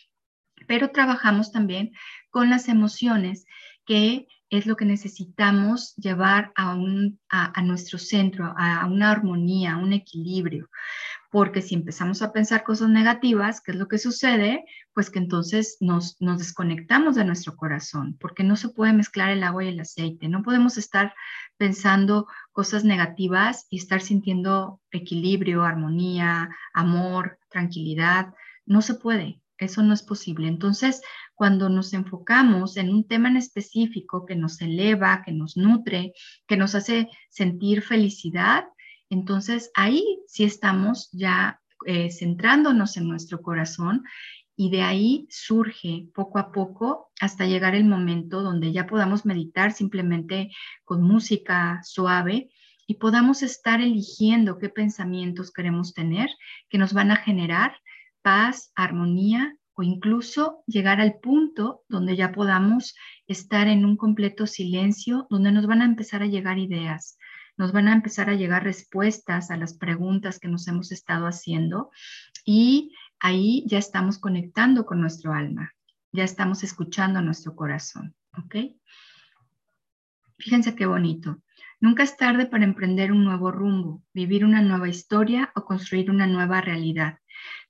pero 0.67 0.90
trabajamos 0.90 1.50
también 1.50 1.93
con 2.31 2.50
las 2.50 2.69
emociones 2.69 3.47
que 3.87 4.26
es 4.50 4.67
lo 4.67 4.76
que 4.76 4.85
necesitamos 4.85 5.95
llevar 5.97 6.52
a, 6.55 6.75
un, 6.75 7.21
a, 7.28 7.62
nuestro 7.62 7.99
centro, 7.99 8.55
a, 8.57 8.87
una 8.87 9.11
armonía, 9.11 9.75
a 9.75 9.78
un 9.78 9.93
equilibrio. 9.93 10.69
Porque 11.30 11.61
si 11.61 11.75
empezamos 11.75 12.23
a 12.23 12.32
pensar 12.32 12.64
cosas 12.64 12.88
negativas, 12.88 13.61
¿qué 13.61 13.73
es 13.73 13.76
lo 13.76 13.87
que 13.87 13.99
sucede? 13.99 14.64
Pues 14.94 15.11
que 15.11 15.18
entonces 15.18 15.76
nos, 15.80 16.16
nos 16.20 16.38
desconectamos 16.38 17.16
de 17.16 17.25
nuestro 17.25 17.54
corazón, 17.56 18.16
porque 18.18 18.44
no 18.44 18.56
se 18.56 18.70
puede 18.70 18.94
mezclar 18.94 19.30
el 19.30 19.42
agua 19.42 19.64
y 19.64 19.68
el 19.68 19.80
aceite. 19.80 20.28
No 20.28 20.42
podemos 20.42 20.78
estar 20.78 21.14
pensando 21.58 22.26
cosas 22.52 22.85
negativas 22.85 23.66
y 23.68 23.78
estar 23.78 24.00
sintiendo 24.00 24.80
equilibrio, 24.90 25.64
armonía, 25.64 26.49
amor, 26.73 27.38
tranquilidad. 27.50 28.32
No 28.64 28.80
se 28.80 28.94
puede, 28.94 29.42
eso 29.58 29.82
no 29.82 29.92
es 29.92 30.02
posible. 30.02 30.49
Entonces, 30.49 31.02
cuando 31.35 31.68
nos 31.68 31.92
enfocamos 31.92 32.76
en 32.76 32.90
un 32.90 33.06
tema 33.06 33.28
en 33.28 33.37
específico 33.37 34.25
que 34.25 34.35
nos 34.35 34.61
eleva, 34.61 35.23
que 35.25 35.32
nos 35.32 35.56
nutre, 35.56 36.12
que 36.47 36.56
nos 36.56 36.75
hace 36.75 37.08
sentir 37.28 37.82
felicidad, 37.82 38.64
entonces 39.11 39.71
ahí 39.75 40.21
sí 40.27 40.45
estamos 40.45 41.11
ya 41.12 41.61
eh, 41.87 42.11
centrándonos 42.11 42.97
en 42.97 43.09
nuestro 43.09 43.41
corazón 43.43 44.05
y 44.57 44.71
de 44.71 44.83
ahí 44.83 45.27
surge 45.31 46.09
poco 46.12 46.38
a 46.38 46.50
poco 46.50 47.12
hasta 47.21 47.47
llegar 47.47 47.75
el 47.75 47.85
momento 47.85 48.43
donde 48.43 48.73
ya 48.73 48.87
podamos 48.87 49.25
meditar 49.25 49.73
simplemente 49.73 50.50
con 50.85 51.03
música 51.03 51.81
suave 51.85 52.50
y 52.87 52.95
podamos 52.95 53.43
estar 53.43 53.81
eligiendo 53.81 54.59
qué 54.59 54.69
pensamientos 54.69 55.53
queremos 55.53 55.95
tener 55.95 56.29
que 56.69 56.79
nos 56.79 56.93
van 56.93 57.11
a 57.12 57.17
generar 57.17 57.77
paz, 58.23 58.73
armonía 58.75 59.55
o 59.75 59.85
incluso 59.85 60.65
llegar 60.67 61.00
al 61.00 61.21
punto 61.21 61.83
donde 61.88 62.17
ya 62.17 62.33
podamos 62.33 62.97
estar 63.29 63.69
en 63.69 63.85
un 63.85 63.97
completo 63.97 64.49
silencio, 64.49 65.29
donde 65.31 65.53
nos 65.53 65.67
van 65.67 65.83
a 65.83 65.85
empezar 65.85 66.23
a 66.23 66.27
llegar 66.27 66.59
ideas, 66.59 67.17
nos 67.59 67.73
van 67.73 67.88
a 67.88 67.93
empezar 67.93 68.31
a 68.31 68.35
llegar 68.35 68.65
respuestas 68.65 69.50
a 69.50 69.57
las 69.57 69.75
preguntas 69.75 70.38
que 70.38 70.49
nos 70.49 70.67
hemos 70.69 70.93
estado 70.93 71.27
haciendo 71.27 71.91
y 72.45 72.95
ahí 73.21 73.65
ya 73.67 73.79
estamos 73.79 74.19
conectando 74.19 74.87
con 74.87 75.00
nuestro 75.00 75.35
alma, 75.35 75.75
ya 76.12 76.25
estamos 76.25 76.62
escuchando 76.62 77.21
nuestro 77.21 77.55
corazón, 77.55 78.15
¿ok? 78.38 78.57
Fíjense 80.38 80.77
qué 80.77 80.87
bonito. 80.87 81.43
Nunca 81.81 82.05
es 82.05 82.17
tarde 82.17 82.47
para 82.47 82.65
emprender 82.65 83.12
un 83.12 83.25
nuevo 83.25 83.50
rumbo, 83.50 84.03
vivir 84.15 84.45
una 84.45 84.62
nueva 84.62 84.88
historia 84.88 85.53
o 85.55 85.65
construir 85.65 86.11
una 86.11 86.27
nueva 86.27 86.61
realidad. 86.61 87.19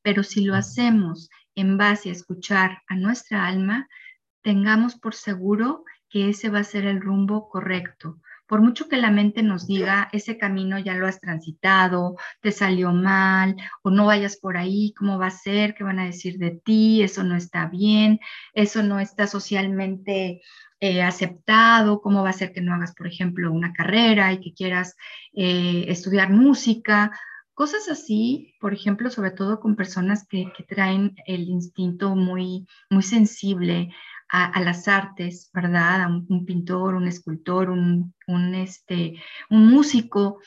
Pero 0.02 0.23
si 0.23 0.45
lo 0.45 0.54
hacemos 0.54 1.30
en 1.54 1.76
base 1.76 2.11
a 2.11 2.12
escuchar 2.12 2.83
a 2.88 2.95
nuestra 2.95 3.47
alma, 3.47 3.88
tengamos 4.42 4.97
por 4.97 5.14
seguro 5.14 5.85
que 6.11 6.30
ese 6.30 6.50
va 6.50 6.61
a 6.61 6.64
ser 6.64 6.87
el 6.87 7.00
rumbo 7.00 7.49
correcto. 7.49 8.21
Por 8.48 8.62
mucho 8.62 8.88
que 8.88 8.96
la 8.96 9.10
mente 9.10 9.42
nos 9.42 9.66
diga, 9.66 10.08
ese 10.12 10.38
camino 10.38 10.78
ya 10.78 10.94
lo 10.94 11.06
has 11.06 11.20
transitado, 11.20 12.16
te 12.40 12.50
salió 12.50 12.92
mal, 12.92 13.56
o 13.82 13.90
no 13.90 14.06
vayas 14.06 14.38
por 14.38 14.56
ahí, 14.56 14.94
¿cómo 14.96 15.18
va 15.18 15.26
a 15.26 15.30
ser? 15.30 15.74
¿Qué 15.74 15.84
van 15.84 15.98
a 15.98 16.06
decir 16.06 16.38
de 16.38 16.52
ti? 16.64 17.02
Eso 17.02 17.22
no 17.24 17.36
está 17.36 17.66
bien, 17.66 18.20
eso 18.54 18.82
no 18.82 19.00
está 19.00 19.26
socialmente 19.26 20.40
eh, 20.80 21.02
aceptado, 21.02 22.00
cómo 22.00 22.22
va 22.22 22.30
a 22.30 22.32
ser 22.32 22.52
que 22.52 22.62
no 22.62 22.74
hagas, 22.74 22.94
por 22.94 23.06
ejemplo, 23.06 23.52
una 23.52 23.72
carrera 23.72 24.32
y 24.32 24.40
que 24.40 24.54
quieras 24.54 24.96
eh, 25.34 25.84
estudiar 25.88 26.30
música, 26.30 27.12
cosas 27.52 27.88
así, 27.88 28.54
por 28.60 28.72
ejemplo, 28.72 29.10
sobre 29.10 29.32
todo 29.32 29.58
con 29.58 29.74
personas 29.74 30.26
que, 30.28 30.46
traen 30.68 31.16
el 31.26 31.48
instinto 31.48 32.14
muy, 32.14 32.66
muy 32.88 33.02
sensible 33.02 33.90
a, 34.30 34.61
las 34.61 34.88
artes, 34.88 35.50
¿verdad? 35.52 36.02
A 36.02 36.08
un, 36.08 36.44
pintor, 36.44 36.94
un 36.94 37.06
escultor, 37.06 37.70
un, 37.70 38.14
este, 38.54 39.20
un 39.50 39.70
músico. 39.70 40.40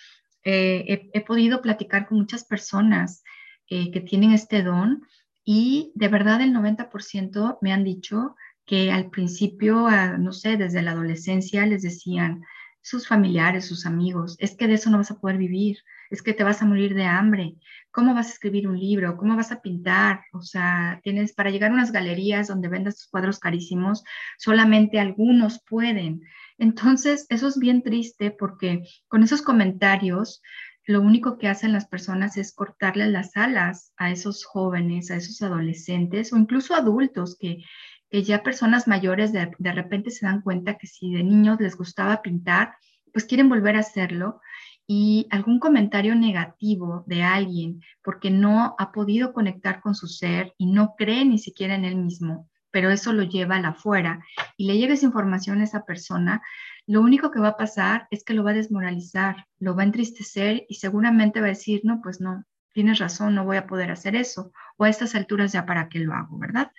Eh, 0.43 1.09
he, 1.13 1.21
podido 1.21 1.61
platicar 1.61 2.07
con 2.07 2.19
muchas 2.19 2.45
personas 2.45 3.23
que 3.67 4.03
tienen 4.05 4.33
este 4.33 4.63
don 4.63 5.01
y 5.45 5.93
de 5.95 6.09
verdad 6.09 6.41
el 6.41 6.53
90% 6.53 7.59
me 7.61 7.71
han 7.71 7.85
dicho 7.85 8.35
que 8.65 8.91
al 8.91 9.09
principio, 9.09 9.87
no 10.17 10.33
sé, 10.33 10.57
desde 10.57 10.81
la 10.81 10.91
adolescencia 10.91 11.65
les 11.65 11.81
decían 11.81 12.43
sus 12.81 13.07
familiares, 13.07 13.65
sus 13.65 13.85
amigos, 13.85 14.35
es 14.39 14.55
que 14.55 14.67
de 14.67 14.75
eso 14.75 14.89
no 14.89 14.97
vas 14.97 15.11
a 15.11 15.19
poder 15.19 15.37
vivir, 15.37 15.77
es 16.11 16.21
que 16.21 16.33
te 16.33 16.43
vas 16.43 16.61
a 16.61 16.65
morir 16.65 16.93
de 16.93 17.05
hambre, 17.05 17.55
¿cómo 17.89 18.13
vas 18.13 18.27
a 18.27 18.33
escribir 18.33 18.67
un 18.67 18.79
libro? 18.79 19.17
¿Cómo 19.17 19.35
vas 19.35 19.51
a 19.51 19.61
pintar? 19.61 20.21
O 20.33 20.41
sea, 20.41 20.99
tienes 21.03 21.33
para 21.33 21.49
llegar 21.49 21.71
a 21.71 21.73
unas 21.73 21.91
galerías 21.91 22.47
donde 22.47 22.67
vendas 22.67 22.97
tus 22.97 23.07
cuadros 23.07 23.39
carísimos, 23.39 24.03
solamente 24.37 24.99
algunos 24.99 25.63
pueden. 25.67 26.21
Entonces, 26.57 27.25
eso 27.29 27.47
es 27.47 27.57
bien 27.57 27.81
triste 27.81 28.29
porque 28.29 28.83
con 29.07 29.23
esos 29.23 29.41
comentarios 29.41 30.43
lo 30.85 31.01
único 31.01 31.37
que 31.37 31.47
hacen 31.47 31.73
las 31.73 31.87
personas 31.87 32.37
es 32.37 32.53
cortarles 32.53 33.09
las 33.09 33.37
alas 33.37 33.93
a 33.97 34.11
esos 34.11 34.45
jóvenes, 34.45 35.11
a 35.11 35.15
esos 35.15 35.41
adolescentes 35.41 36.33
o 36.33 36.37
incluso 36.37 36.75
adultos 36.75 37.37
que, 37.39 37.63
que 38.09 38.23
ya 38.23 38.43
personas 38.43 38.87
mayores 38.87 39.31
de, 39.31 39.51
repente 39.59 40.11
se 40.11 40.25
dan 40.25 40.41
cuenta 40.41 40.77
que 40.77 40.87
si 40.87 41.13
de 41.13 41.23
niños 41.23 41.59
les 41.59 41.77
gustaba 41.77 42.21
pintar, 42.21 42.75
pues 43.13 43.25
quieren 43.25 43.49
volver 43.49 43.75
a 43.75 43.79
hacerlo 43.79 44.41
y 44.87 45.27
algún 45.29 45.59
comentario 45.59 46.15
negativo 46.15 47.03
de 47.07 47.23
alguien 47.23 47.81
porque 48.03 48.29
no 48.29 48.75
ha 48.77 48.91
podido 48.91 49.33
conectar 49.33 49.81
con 49.81 49.95
su 49.95 50.07
ser 50.07 50.53
y 50.57 50.65
no 50.65 50.95
cree 50.97 51.23
ni 51.25 51.37
siquiera 51.37 51.75
en 51.75 51.85
él 51.85 51.95
mismo, 51.95 52.49
pero 52.71 52.89
eso 52.89 53.13
lo 53.13 53.23
lleva 53.23 53.57
a 53.57 53.61
la 53.61 53.69
afuera 53.69 54.23
y 54.57 54.65
le 54.65 54.77
llega 54.77 54.93
esa 54.93 55.05
información 55.05 55.61
a 55.61 55.63
esa 55.65 55.85
persona, 55.85 56.41
lo 56.87 57.01
único 57.01 57.31
que 57.31 57.39
va 57.39 57.49
a 57.49 57.57
pasar 57.57 58.07
es 58.11 58.23
que 58.23 58.33
lo 58.33 58.43
va 58.43 58.51
a 58.51 58.55
desmoralizar, 58.55 59.45
lo 59.59 59.75
va 59.75 59.83
a 59.83 59.85
entristecer 59.85 60.65
y 60.67 60.75
seguramente 60.75 61.39
va 61.39 61.47
a 61.47 61.49
decir, 61.49 61.81
no, 61.83 62.01
pues 62.01 62.19
no, 62.19 62.43
tienes 62.73 62.99
razón, 62.99 63.35
no 63.35 63.45
voy 63.45 63.57
a 63.57 63.67
poder 63.67 63.91
hacer 63.91 64.15
eso, 64.15 64.51
o 64.77 64.85
a 64.85 64.89
estas 64.89 65.15
alturas 65.15 65.51
ya 65.51 65.65
para 65.65 65.89
qué 65.89 65.99
lo 65.99 66.13
hago, 66.13 66.37
¿verdad? 66.37 66.71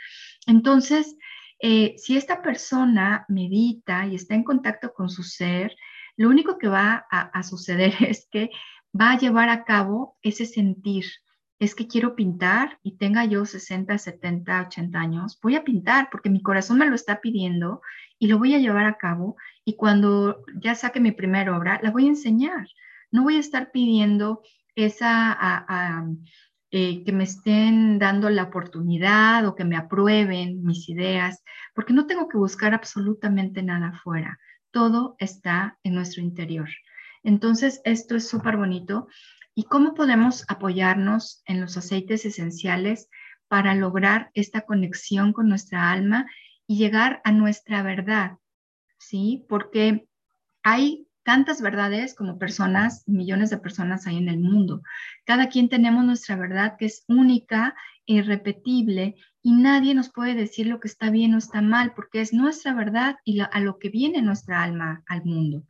Entonces, 0.47 1.16
eh, 1.61 1.94
si 1.97 2.16
esta 2.16 2.42
persona 2.42 3.25
medita 3.28 4.06
y 4.06 4.16
está 4.16 4.35
en 4.35 4.42
contacto 4.42 4.92
con 4.92 5.09
su 5.09 5.23
ser, 5.23 5.76
lo 6.16 6.28
único 6.28 6.59
que 6.59 6.69
va 6.69 7.07
a, 7.11 7.42
suceder 7.42 7.95
es 8.00 8.28
que 8.31 8.50
va 8.99 9.12
a 9.12 9.19
llevar 9.19 9.49
a 9.49 9.64
cabo 9.64 10.16
ese 10.23 10.47
sentir. 10.47 11.04
Es 11.59 11.75
que 11.75 11.87
quiero 11.87 12.16
pintar 12.16 12.78
y 12.83 12.97
tenga 12.97 13.25
yo 13.25 13.47
60, 13.47 13.97
70, 13.97 14.62
80 14.66 14.99
años, 14.99 15.38
voy 15.40 15.54
a 15.54 15.62
pintar 15.62 16.09
porque 16.11 16.28
mi 16.28 16.42
corazón 16.42 16.78
me 16.78 16.87
lo 16.87 16.95
está 16.97 17.21
pidiendo 17.21 17.83
y 18.19 18.26
lo 18.26 18.38
voy 18.38 18.54
a 18.54 18.59
llevar 18.59 18.87
a 18.87 18.99
cabo 18.99 19.37
y 19.64 19.76
cuando 19.76 20.45
ya 20.61 20.75
saque 20.75 20.99
mi 20.99 21.12
primera 21.12 21.57
obra, 21.57 21.78
la 21.83 21.90
voy 21.90 22.07
a 22.07 22.11
enseñar. 22.11 22.66
No 23.12 23.23
voy 23.23 23.37
a 23.37 23.40
estar 23.40 23.71
pidiendo 23.71 24.42
esa, 24.75 25.38
eh, 26.71 27.04
que 27.04 27.12
me 27.12 27.25
estén 27.25 27.99
dando 27.99 28.31
la 28.31 28.45
oportunidad 28.45 29.47
o 29.47 29.54
que 29.54 29.64
me 29.64 29.76
aprueben 29.76 30.64
mis 30.64 30.88
ideas, 30.88 31.45
porque 31.75 31.92
no 31.92 32.07
tengo 32.07 32.28
que 32.28 32.38
buscar 32.38 32.75
absolutamente 32.75 33.62
nada 33.62 33.88
afuera. 33.88 34.38
Todo 34.72 35.14
está 35.18 35.78
en 35.84 35.94
nuestro 35.94 36.22
interior. 36.22 36.68
Entonces, 37.22 37.80
esto 37.84 38.16
es 38.16 38.28
súper 38.28 38.56
bonito. 38.56 39.06
¿Y 39.54 39.64
cómo 39.64 39.94
podemos 39.94 40.44
apoyarnos 40.48 41.42
en 41.46 41.60
los 41.60 41.76
aceites 41.76 42.24
esenciales 42.24 43.08
para 43.48 43.74
lograr 43.74 44.30
esta 44.34 44.62
conexión 44.62 45.32
con 45.32 45.48
nuestra 45.48 45.92
alma 45.92 46.26
y 46.66 46.78
llegar 46.78 47.20
a 47.24 47.32
nuestra 47.32 47.82
verdad? 47.82 48.38
¿Sí? 48.98 49.44
Porque 49.48 50.08
hay 50.62 51.06
tantas 51.22 51.60
verdades 51.60 52.14
como 52.14 52.38
personas, 52.38 53.04
millones 53.06 53.50
de 53.50 53.58
personas 53.58 54.06
hay 54.06 54.16
en 54.16 54.28
el 54.28 54.40
mundo. 54.40 54.82
Cada 55.24 55.48
quien 55.48 55.68
tenemos 55.68 56.04
nuestra 56.04 56.36
verdad 56.36 56.76
que 56.78 56.86
es 56.86 57.04
única, 57.08 57.74
irrepetible 58.06 59.16
y 59.42 59.52
nadie 59.52 59.94
nos 59.94 60.11
puede 60.11 60.35
decir 60.35 60.66
lo 60.66 60.80
que 60.80 60.88
está 60.88 61.11
bien 61.11 61.35
o 61.35 61.38
está 61.38 61.62
mal 61.62 61.94
porque 61.94 62.21
es 62.21 62.32
nuestra 62.32 62.75
verdad 62.75 63.16
y 63.25 63.40
a 63.40 63.61
lo 63.61 63.78
que 63.78 63.88
viene 63.88 64.23
nuestra 64.23 64.62
alma 64.62 65.02
al 65.06 65.25
mundo. 65.25 65.64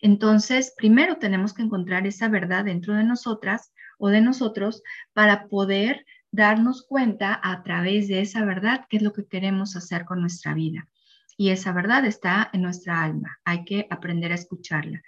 Entonces, 0.00 0.74
primero 0.76 1.16
tenemos 1.16 1.54
que 1.54 1.62
encontrar 1.62 2.06
esa 2.06 2.28
verdad 2.28 2.64
dentro 2.64 2.94
de 2.94 3.04
nosotras 3.04 3.72
o 3.98 4.08
de 4.08 4.20
nosotros 4.20 4.82
para 5.12 5.48
poder 5.48 6.04
darnos 6.30 6.84
cuenta 6.86 7.38
a 7.42 7.62
través 7.62 8.08
de 8.08 8.20
esa 8.20 8.44
verdad 8.44 8.86
qué 8.88 8.96
es 8.96 9.02
lo 9.02 9.12
que 9.12 9.26
queremos 9.26 9.76
hacer 9.76 10.04
con 10.04 10.20
nuestra 10.20 10.52
vida 10.52 10.88
y 11.36 11.50
esa 11.50 11.72
verdad 11.72 12.04
está 12.04 12.50
en 12.52 12.62
nuestra 12.62 13.02
alma. 13.02 13.38
Hay 13.44 13.64
que 13.64 13.86
aprender 13.90 14.32
a 14.32 14.36
escucharla. 14.36 15.02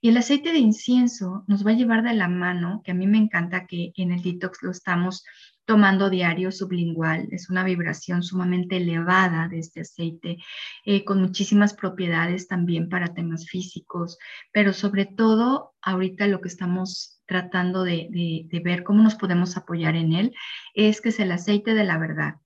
Y 0.00 0.08
el 0.08 0.16
aceite 0.16 0.52
de 0.52 0.58
incienso 0.58 1.44
nos 1.46 1.66
va 1.66 1.70
a 1.70 1.74
llevar 1.74 2.02
de 2.02 2.14
la 2.14 2.28
mano, 2.28 2.82
que 2.84 2.92
a 2.92 2.94
mí 2.94 3.06
me 3.06 3.18
encanta 3.18 3.66
que 3.66 3.92
en 3.96 4.12
el 4.12 4.22
detox 4.22 4.62
lo 4.62 4.70
estamos 4.70 5.24
tomando 5.68 6.08
diario 6.08 6.50
sublingual. 6.50 7.28
Es 7.30 7.50
una 7.50 7.62
vibración 7.62 8.22
sumamente 8.22 8.78
elevada 8.78 9.48
de 9.48 9.58
este 9.58 9.82
aceite, 9.82 10.38
eh, 10.86 11.04
con 11.04 11.20
muchísimas 11.20 11.74
propiedades 11.74 12.48
también 12.48 12.88
para 12.88 13.12
temas 13.12 13.46
físicos, 13.46 14.16
pero 14.50 14.72
sobre 14.72 15.04
todo 15.04 15.74
ahorita 15.82 16.26
lo 16.26 16.40
que 16.40 16.48
estamos 16.48 17.20
tratando 17.26 17.84
de, 17.84 18.08
de 18.10 18.60
ver 18.60 18.82
cómo 18.82 19.02
nos 19.02 19.14
podemos 19.14 19.58
apoyar 19.58 19.94
en 19.94 20.14
él 20.14 20.34
es 20.72 21.02
que 21.02 21.10
es 21.10 21.20
el 21.20 21.30
aceite 21.30 21.74
de 21.74 21.84
la 21.84 21.98
verdad, 21.98 22.36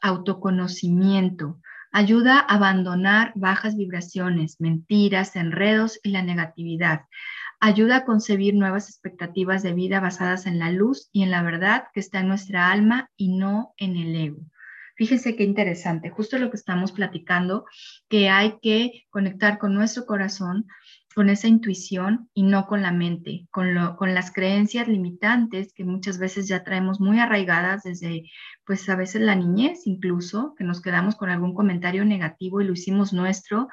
autoconocimiento, 0.00 1.60
Ayuda 1.92 2.38
a 2.38 2.54
abandonar 2.54 3.32
bajas 3.34 3.76
vibraciones, 3.76 4.60
mentiras, 4.60 5.34
enredos 5.34 5.98
y 6.02 6.10
la 6.10 6.22
negatividad. 6.22 7.02
Ayuda 7.58 7.96
a 7.96 8.04
concebir 8.04 8.54
nuevas 8.54 8.88
expectativas 8.88 9.62
de 9.62 9.74
vida 9.74 9.98
basadas 9.98 10.46
en 10.46 10.58
la 10.58 10.70
luz 10.70 11.10
y 11.12 11.24
en 11.24 11.30
la 11.30 11.42
verdad 11.42 11.84
que 11.92 12.00
está 12.00 12.20
en 12.20 12.28
nuestra 12.28 12.70
alma 12.70 13.10
y 13.16 13.36
no 13.36 13.74
en 13.76 13.96
el 13.96 14.14
ego. 14.14 14.40
Fíjense 14.94 15.34
qué 15.34 15.44
interesante, 15.44 16.10
justo 16.10 16.38
lo 16.38 16.50
que 16.50 16.56
estamos 16.56 16.92
platicando, 16.92 17.64
que 18.08 18.28
hay 18.28 18.58
que 18.60 19.06
conectar 19.10 19.58
con 19.58 19.74
nuestro 19.74 20.04
corazón 20.04 20.66
con 21.14 21.28
esa 21.28 21.48
intuición 21.48 22.30
y 22.34 22.44
no 22.44 22.66
con 22.66 22.82
la 22.82 22.92
mente, 22.92 23.48
con, 23.50 23.74
lo, 23.74 23.96
con 23.96 24.14
las 24.14 24.32
creencias 24.32 24.86
limitantes 24.86 25.72
que 25.72 25.84
muchas 25.84 26.18
veces 26.18 26.46
ya 26.46 26.62
traemos 26.62 27.00
muy 27.00 27.18
arraigadas 27.18 27.82
desde, 27.82 28.30
pues 28.64 28.88
a 28.88 28.96
veces 28.96 29.22
la 29.22 29.34
niñez 29.34 29.86
incluso, 29.86 30.54
que 30.56 30.64
nos 30.64 30.80
quedamos 30.80 31.16
con 31.16 31.28
algún 31.28 31.54
comentario 31.54 32.04
negativo 32.04 32.60
y 32.60 32.64
lo 32.64 32.74
hicimos 32.74 33.12
nuestro, 33.12 33.68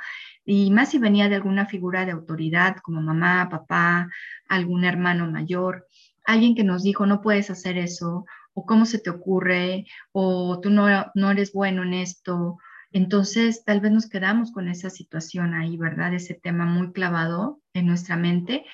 y 0.46 0.72
más 0.72 0.89
si 0.89 0.98
venía 0.98 1.29
de 1.29 1.36
alguna 1.36 1.65
figura 1.67 2.06
de 2.06 2.13
autoridad 2.13 2.77
como 2.77 3.01
mamá, 3.01 3.50
papá, 3.50 4.10
algún 4.48 4.84
hermano 4.84 5.29
mayor, 5.29 5.86
alguien 6.25 6.56
que 6.56 6.63
nos 6.63 6.84
dijo, 6.84 7.06
no 7.06 7.22
puedes 7.22 7.50
hacer 7.50 7.77
eso, 7.77 8.25
o 8.53 8.65
cómo 8.65 8.88
se 8.88 8.98
te 8.98 9.12
ocurre, 9.12 9.86
o 10.12 10.60
tú 10.60 10.72
no, 10.72 10.88
no 11.13 11.32
eres 11.32 11.53
bueno 11.53 11.84
en 11.84 11.94
esto, 11.94 12.58
entonces, 12.91 13.63
tal 13.63 13.82
vez 13.82 13.91
nos 13.91 14.10
quedamos 14.10 14.51
con 14.51 14.67
esa 14.70 14.89
situación 14.89 15.53
ahí, 15.53 15.77
¿verdad? 15.77 16.13
Ese 16.13 16.34
tema 16.34 16.65
muy 16.65 16.91
clavado 16.91 17.62
en 17.74 17.88
nuestra 17.88 18.15
mente, 18.15 18.65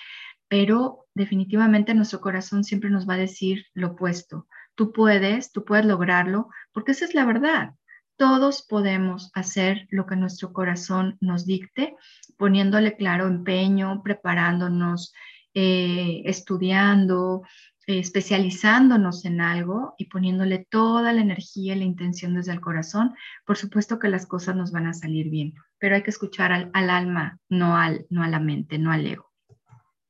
pero 0.47 1.05
definitivamente 1.15 1.93
nuestro 1.93 2.21
corazón 2.21 2.63
siempre 2.63 2.89
nos 2.89 3.07
va 3.07 3.15
a 3.15 3.17
decir 3.17 3.65
lo 3.73 3.89
opuesto. 3.89 4.47
tú 4.75 4.91
puedes, 4.91 5.51
tú 5.51 5.65
puedes 5.65 5.85
lograrlo, 5.85 6.49
porque 6.71 6.93
esa 6.93 7.05
es 7.05 7.13
la 7.13 7.25
verdad. 7.25 7.75
Todos 8.15 8.63
podemos 8.63 9.31
hacer 9.35 9.87
lo 9.89 10.05
que 10.07 10.15
nuestro 10.15 10.51
corazón 10.53 11.17
nos 11.19 11.45
dicte, 11.45 11.95
poniéndole 12.37 12.95
claro 12.95 13.27
empeño, 13.27 14.01
preparándonos, 14.03 15.13
eh, 15.53 16.23
estudiando, 16.25 17.43
especializándonos 17.87 19.25
en 19.25 19.41
algo 19.41 19.95
y 19.97 20.05
poniéndole 20.05 20.65
toda 20.69 21.11
la 21.11 21.21
energía 21.21 21.75
y 21.75 21.79
la 21.79 21.85
intención 21.85 22.33
desde 22.33 22.53
el 22.53 22.61
corazón. 22.61 23.15
Por 23.45 23.57
supuesto 23.57 23.99
que 23.99 24.09
las 24.09 24.25
cosas 24.25 24.55
nos 24.55 24.71
van 24.71 24.87
a 24.87 24.93
salir 24.93 25.29
bien, 25.29 25.53
pero 25.79 25.95
hay 25.95 26.03
que 26.03 26.11
escuchar 26.11 26.51
al, 26.51 26.89
alma, 26.89 27.39
no, 27.49 27.77
al, 27.77 28.05
no 28.09 28.23
a 28.23 28.29
la 28.29 28.39
mente, 28.39 28.77
no 28.77 28.91
al 28.91 29.05
ego. 29.05 29.31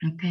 ¿Ok? 0.06 0.24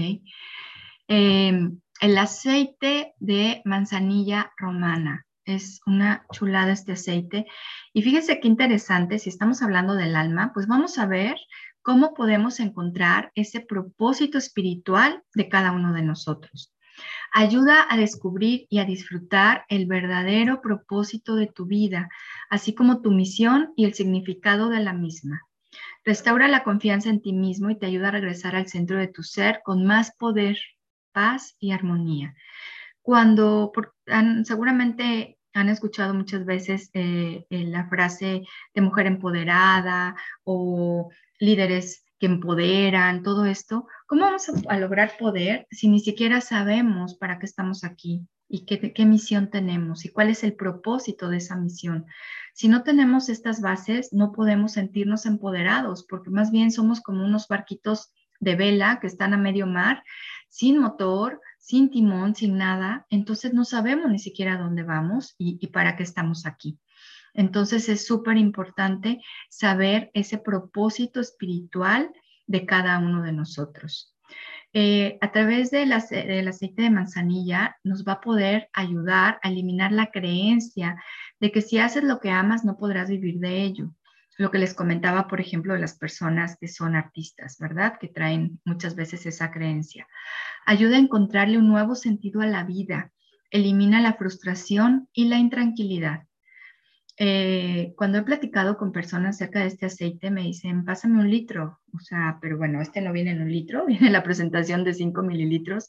Em, 1.08 1.80
el 2.00 2.18
aceite 2.18 3.14
de 3.18 3.62
manzanilla 3.64 4.52
romana. 4.56 5.26
Es 5.44 5.80
una 5.86 6.24
chulada 6.32 6.72
este 6.72 6.92
aceite. 6.92 7.46
Y 7.92 8.02
fíjense 8.02 8.38
qué 8.38 8.46
interesante, 8.46 9.18
si 9.18 9.28
estamos 9.28 9.60
hablando 9.62 9.94
del 9.94 10.14
alma, 10.14 10.52
pues 10.54 10.68
vamos 10.68 10.98
a 10.98 11.06
ver 11.06 11.36
cómo 11.82 12.14
podemos 12.14 12.60
encontrar 12.60 13.32
ese 13.34 13.60
propósito 13.60 14.38
espiritual 14.38 15.22
de 15.34 15.48
cada 15.48 15.72
uno 15.72 15.92
de 15.92 16.02
nosotros. 16.02 16.72
Ayuda 17.34 17.86
a 17.88 17.96
descubrir 17.96 18.66
y 18.68 18.78
a 18.78 18.84
disfrutar 18.84 19.64
el 19.68 19.86
verdadero 19.86 20.60
propósito 20.60 21.34
de 21.34 21.46
tu 21.46 21.64
vida, 21.64 22.10
así 22.50 22.74
como 22.74 23.00
tu 23.00 23.10
misión 23.10 23.72
y 23.74 23.86
el 23.86 23.94
significado 23.94 24.68
de 24.68 24.80
la 24.80 24.92
misma. 24.92 25.40
Restaura 26.04 26.46
la 26.48 26.62
confianza 26.62 27.08
en 27.08 27.22
ti 27.22 27.32
mismo 27.32 27.70
y 27.70 27.78
te 27.78 27.86
ayuda 27.86 28.08
a 28.08 28.12
regresar 28.12 28.54
al 28.54 28.68
centro 28.68 28.98
de 28.98 29.08
tu 29.08 29.22
ser 29.22 29.60
con 29.64 29.86
más 29.86 30.14
poder, 30.14 30.58
paz 31.12 31.56
y 31.58 31.72
armonía. 31.72 32.34
Cuando 33.00 33.72
seguramente 34.44 35.38
han 35.54 35.68
escuchado 35.68 36.14
muchas 36.14 36.44
veces 36.44 36.90
eh, 36.94 37.46
eh, 37.50 37.64
la 37.64 37.88
frase 37.88 38.42
de 38.74 38.80
mujer 38.80 39.06
empoderada 39.06 40.16
o 40.44 41.10
líderes 41.38 42.04
que 42.22 42.26
empoderan, 42.26 43.24
todo 43.24 43.46
esto. 43.46 43.88
¿Cómo 44.06 44.22
vamos 44.22 44.48
a, 44.68 44.78
lograr 44.78 45.16
poder 45.18 45.66
si 45.72 45.88
ni 45.88 45.98
siquiera 45.98 46.40
sabemos 46.40 47.16
para 47.16 47.40
qué 47.40 47.46
estamos 47.46 47.82
aquí 47.82 48.28
y 48.48 48.64
qué, 48.64 48.92
qué 48.92 49.06
misión 49.06 49.50
tenemos 49.50 50.04
y 50.04 50.10
cuál 50.10 50.30
es 50.30 50.44
el 50.44 50.54
propósito 50.54 51.28
de 51.28 51.38
esa 51.38 51.56
misión? 51.56 52.06
Si 52.54 52.68
no 52.68 52.84
tenemos 52.84 53.28
estas 53.28 53.60
bases, 53.60 54.12
no 54.12 54.30
podemos 54.30 54.74
sentirnos 54.74 55.26
empoderados 55.26 56.06
porque 56.08 56.30
más 56.30 56.52
bien 56.52 56.70
somos 56.70 57.00
como 57.00 57.24
unos 57.24 57.48
barquitos 57.48 58.12
de 58.38 58.54
vela 58.54 59.00
que 59.00 59.08
están 59.08 59.34
a 59.34 59.36
medio 59.36 59.66
mar, 59.66 60.04
sin 60.48 60.78
motor, 60.78 61.40
sin 61.58 61.90
timón, 61.90 62.36
sin 62.36 62.56
nada, 62.56 63.04
entonces 63.10 63.52
no 63.52 63.64
sabemos 63.64 64.08
ni 64.12 64.20
siquiera 64.20 64.58
dónde 64.58 64.84
vamos 64.84 65.34
y, 65.38 65.66
para 65.72 65.96
qué 65.96 66.04
estamos 66.04 66.46
aquí. 66.46 66.78
Entonces 67.34 67.88
es 67.88 68.06
súper 68.06 68.36
importante 68.36 69.20
saber 69.48 70.10
ese 70.14 70.38
propósito 70.38 71.20
espiritual 71.20 72.10
de 72.46 72.66
cada 72.66 72.98
uno 72.98 73.22
de 73.22 73.32
nosotros. 73.32 74.14
Eh, 74.74 75.18
a 75.20 75.32
través 75.32 75.70
del, 75.70 75.92
aceite 75.92 76.82
de 76.82 76.90
manzanilla 76.90 77.76
nos 77.84 78.04
va 78.04 78.14
a 78.14 78.20
poder 78.22 78.70
ayudar 78.72 79.38
a 79.42 79.50
eliminar 79.50 79.92
la 79.92 80.10
creencia 80.10 80.96
de 81.40 81.52
que 81.52 81.60
si 81.60 81.78
haces 81.78 82.04
lo 82.04 82.20
que 82.20 82.30
amas 82.30 82.64
no 82.64 82.78
podrás 82.78 83.10
vivir 83.10 83.38
de 83.38 83.62
ello. 83.62 83.94
Lo 84.38 84.50
que 84.50 84.58
les 84.58 84.72
comentaba, 84.72 85.28
por 85.28 85.42
ejemplo, 85.42 85.74
de 85.74 85.80
las 85.80 85.98
personas 85.98 86.56
que 86.58 86.68
son 86.68 86.96
artistas, 86.96 87.58
¿verdad? 87.58 87.98
Que 88.00 88.08
traen 88.08 88.60
muchas 88.64 88.94
veces 88.94 89.26
esa 89.26 89.50
creencia. 89.50 90.08
Ayuda 90.64 90.96
a 90.96 91.00
encontrarle 91.00 91.58
un 91.58 91.68
nuevo 91.68 91.94
sentido 91.94 92.40
a 92.40 92.46
la 92.46 92.64
vida, 92.64 93.12
elimina 93.50 94.00
la 94.00 94.14
frustración 94.14 95.08
y 95.12 95.26
la 95.26 95.36
intranquilidad. 95.36 96.24
Eh, 97.18 97.92
cuando 97.96 98.18
he 98.18 98.22
platicado 98.22 98.76
con 98.78 98.90
personas 98.90 99.36
acerca 99.36 99.60
de 99.60 99.66
este 99.66 99.86
aceite, 99.86 100.30
me 100.30 100.42
dicen, 100.42 100.84
pásame 100.84 101.20
un 101.20 101.30
litro. 101.30 101.80
O 101.94 101.98
sea, 102.00 102.38
pero 102.40 102.58
bueno, 102.58 102.80
este 102.80 103.00
no 103.00 103.12
viene 103.12 103.32
en 103.32 103.42
un 103.42 103.52
litro, 103.52 103.86
viene 103.86 104.06
en 104.08 104.12
la 104.12 104.22
presentación 104.22 104.84
de 104.84 104.94
5 104.94 105.22
mililitros. 105.22 105.88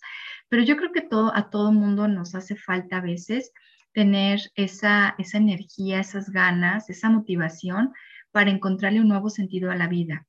Pero 0.49 0.63
yo 0.63 0.77
creo 0.77 0.91
que 0.91 1.01
todo, 1.01 1.36
a 1.36 1.49
todo 1.49 1.71
mundo 1.71 2.07
nos 2.07 2.36
hace 2.36 2.55
falta 2.55 2.97
a 2.97 3.01
veces 3.01 3.51
tener 3.93 4.39
esa, 4.55 5.15
esa 5.17 5.38
energía, 5.38 5.99
esas 5.99 6.29
ganas, 6.29 6.89
esa 6.89 7.09
motivación 7.09 7.93
para 8.31 8.49
encontrarle 8.49 8.99
un 8.99 9.07
nuevo 9.07 9.29
sentido 9.29 9.71
a 9.71 9.75
la 9.75 9.88
vida, 9.88 10.25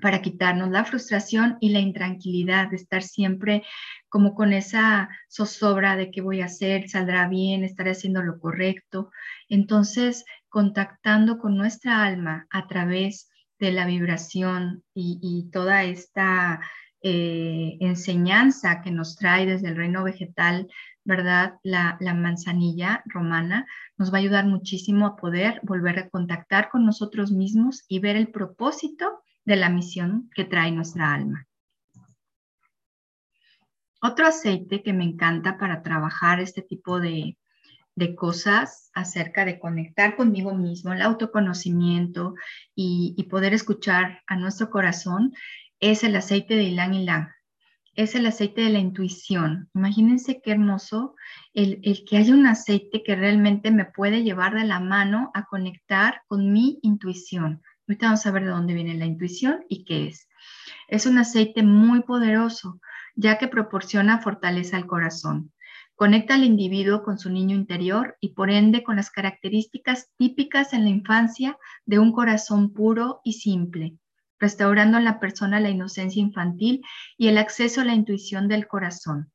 para 0.00 0.22
quitarnos 0.22 0.70
la 0.70 0.84
frustración 0.84 1.56
y 1.60 1.70
la 1.70 1.80
intranquilidad 1.80 2.68
de 2.70 2.76
estar 2.76 3.02
siempre 3.02 3.62
como 4.08 4.34
con 4.34 4.52
esa 4.52 5.08
zozobra 5.28 5.96
de 5.96 6.10
qué 6.10 6.20
voy 6.20 6.40
a 6.40 6.46
hacer, 6.46 6.88
saldrá 6.88 7.28
bien, 7.28 7.64
estaré 7.64 7.92
haciendo 7.92 8.22
lo 8.22 8.38
correcto. 8.38 9.10
Entonces, 9.48 10.24
contactando 10.48 11.38
con 11.38 11.56
nuestra 11.56 12.04
alma 12.04 12.46
a 12.50 12.66
través 12.66 13.28
de 13.58 13.72
la 13.72 13.86
vibración 13.86 14.84
y, 14.94 15.48
toda 15.50 15.84
esta 15.84 16.60
eh, 17.02 17.76
enseñanza 17.80 18.82
que 18.82 18.90
nos 18.90 19.16
trae 19.16 19.46
desde 19.46 19.68
el 19.68 19.76
reino 19.76 20.04
vegetal 20.04 20.68
¿verdad? 21.06 21.54
La, 21.62 21.96
manzanilla 22.00 23.02
romana 23.06 23.66
nos 23.96 24.12
va 24.12 24.18
a 24.18 24.20
ayudar 24.20 24.44
muchísimo 24.44 25.06
a 25.06 25.16
poder 25.16 25.60
volver 25.62 26.00
a 26.00 26.08
contactar 26.10 26.68
con 26.68 26.84
nosotros 26.84 27.30
mismos 27.30 27.84
y 27.88 28.00
ver 28.00 28.16
el 28.16 28.28
propósito 28.28 29.22
de 29.46 29.56
la 29.56 29.70
misión 29.70 30.28
que 30.34 30.44
trae 30.44 30.70
nuestra 30.70 31.14
alma. 31.14 31.46
Otro 34.02 34.26
aceite 34.26 34.82
que 34.82 34.92
me 34.92 35.04
encanta 35.04 35.56
para 35.56 35.82
trabajar 35.82 36.40
este 36.40 36.60
tipo 36.60 37.00
de, 37.00 37.38
cosas 38.16 38.90
acerca 38.92 39.46
de 39.46 39.58
conectar 39.58 40.16
conmigo 40.16 40.54
mismo, 40.54 40.92
el 40.92 41.00
autoconocimiento 41.00 42.34
y, 42.74 43.26
poder 43.30 43.54
escuchar 43.54 44.22
a 44.26 44.36
nuestro 44.36 44.68
corazón 44.68 45.32
es 45.80 46.04
el 46.04 46.14
aceite 46.14 46.54
de 46.56 46.64
ylang 46.70 46.92
ylang 46.94 47.36
es 47.96 48.14
el 48.14 48.26
aceite 48.26 48.60
de 48.60 48.70
la 48.70 48.78
intuición. 48.78 49.70
Imagínense 49.74 50.40
qué 50.42 50.52
hermoso 50.52 51.16
el, 51.54 51.80
que 52.06 52.18
haya 52.18 52.34
un 52.34 52.46
aceite 52.46 53.02
que 53.02 53.16
realmente 53.16 53.70
me 53.70 53.86
puede 53.86 54.22
llevar 54.22 54.54
de 54.54 54.64
la 54.64 54.80
mano 54.80 55.30
a 55.34 55.46
conectar 55.46 56.20
con 56.28 56.52
mi 56.52 56.78
intuición. 56.82 57.62
Ahorita 57.86 58.06
vamos 58.06 58.26
a 58.26 58.30
ver 58.30 58.44
de 58.44 58.50
dónde 58.50 58.74
viene 58.74 58.94
la 58.94 59.06
intuición 59.06 59.64
y 59.68 59.84
qué 59.84 60.08
es. 60.08 60.28
Es 60.88 61.06
un 61.06 61.18
aceite 61.18 61.62
muy 61.62 62.02
poderoso, 62.02 62.80
ya 63.14 63.38
que 63.38 63.48
proporciona 63.48 64.20
fortaleza 64.20 64.76
al 64.76 64.86
corazón. 64.86 65.52
Conecta 65.94 66.34
al 66.34 66.44
individuo 66.44 67.02
con 67.02 67.18
su 67.18 67.30
niño 67.30 67.56
interior 67.56 68.16
y 68.20 68.34
por 68.34 68.50
ende 68.50 68.82
con 68.82 68.96
las 68.96 69.10
características 69.10 70.10
típicas 70.18 70.72
en 70.72 70.84
la 70.84 70.90
infancia 70.90 71.56
de 71.86 71.98
un 71.98 72.12
corazón 72.12 72.72
puro 72.72 73.20
y 73.24 73.34
simple 73.34 73.96
restaurando 74.38 74.98
en 74.98 75.04
la 75.04 75.18
persona 75.20 75.60
la 75.60 75.70
inocencia 75.70 76.20
infantil 76.20 76.84
y 77.16 77.28
el 77.28 77.38
acceso 77.38 77.80
a 77.80 77.84
la 77.84 77.94
intuición 77.94 78.48
del 78.48 78.66
corazón. 78.66 79.32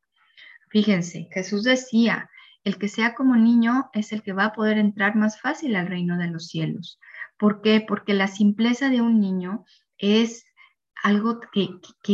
Fíjense, 0.69 1.27
Jesús 1.31 1.63
decía, 1.63 2.29
el 2.63 2.77
que 2.77 2.87
sea 2.87 3.15
como 3.15 3.35
niño 3.35 3.89
es 3.93 4.11
el 4.11 4.21
que 4.21 4.33
va 4.33 4.45
a 4.45 4.53
poder 4.53 4.77
entrar 4.77 5.15
más 5.15 5.39
fácil 5.41 5.75
al 5.75 5.87
reino 5.87 6.17
de 6.17 6.27
los 6.27 6.47
cielos. 6.47 6.99
¿Por 7.41 7.63
qué? 7.63 7.83
Porque 7.85 8.13
la 8.13 8.27
simpleza 8.27 8.91
de 8.91 9.01
un 9.01 9.19
niño 9.19 9.65
es 9.97 10.45
algo 11.01 11.39
que, 11.51 11.69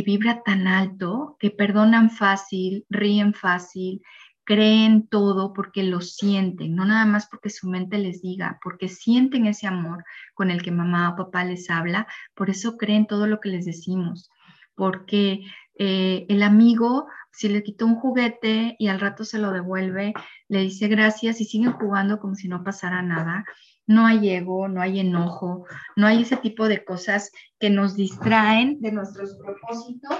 vibra 0.05 0.41
tan 0.41 0.67
alto, 0.67 1.35
que 1.37 1.51
perdonan 1.51 2.09
fácil, 2.09 2.85
ríen 2.89 3.33
fácil, 3.33 4.01
creen 4.45 5.05
todo 5.09 5.51
porque 5.51 5.83
lo 5.83 5.99
sienten, 5.99 6.75
no 6.75 6.85
nada 6.85 7.05
más 7.05 7.27
porque 7.27 7.49
su 7.49 7.67
mente 7.67 7.97
les 7.97 8.21
diga, 8.21 8.57
porque 8.63 8.87
sienten 8.87 9.47
ese 9.47 9.67
amor 9.67 10.05
con 10.33 10.49
el 10.49 10.61
que 10.61 10.71
mamá 10.71 11.09
o 11.09 11.17
papá 11.17 11.43
les 11.43 11.69
habla, 11.69 12.07
por 12.33 12.49
eso 12.49 12.77
creen 12.77 13.05
todo 13.05 13.27
lo 13.27 13.41
que 13.41 13.49
les 13.49 13.65
decimos, 13.65 14.29
porque 14.75 15.41
eh, 15.77 16.25
el 16.29 16.41
amigo, 16.41 17.07
si 17.33 17.49
le 17.49 17.63
quitó 17.63 17.85
un 17.85 17.95
juguete 17.95 18.77
y 18.79 18.87
al 18.87 19.01
rato 19.01 19.25
se 19.25 19.39
lo 19.39 19.51
devuelve, 19.51 20.13
le 20.47 20.61
dice 20.61 20.87
gracias 20.87 21.41
y 21.41 21.43
siguen 21.43 21.73
jugando 21.73 22.17
como 22.17 22.35
si 22.35 22.47
no 22.47 22.63
pasara 22.63 23.01
nada. 23.01 23.43
No 23.87 24.05
hay 24.05 24.29
ego, 24.29 24.67
no 24.67 24.81
hay 24.81 24.99
enojo, 24.99 25.65
no 25.95 26.07
hay 26.07 26.21
ese 26.21 26.37
tipo 26.37 26.67
de 26.67 26.83
cosas 26.83 27.31
que 27.59 27.69
nos 27.69 27.95
distraen 27.95 28.79
de 28.81 28.91
nuestros 28.91 29.35
propósitos 29.37 30.15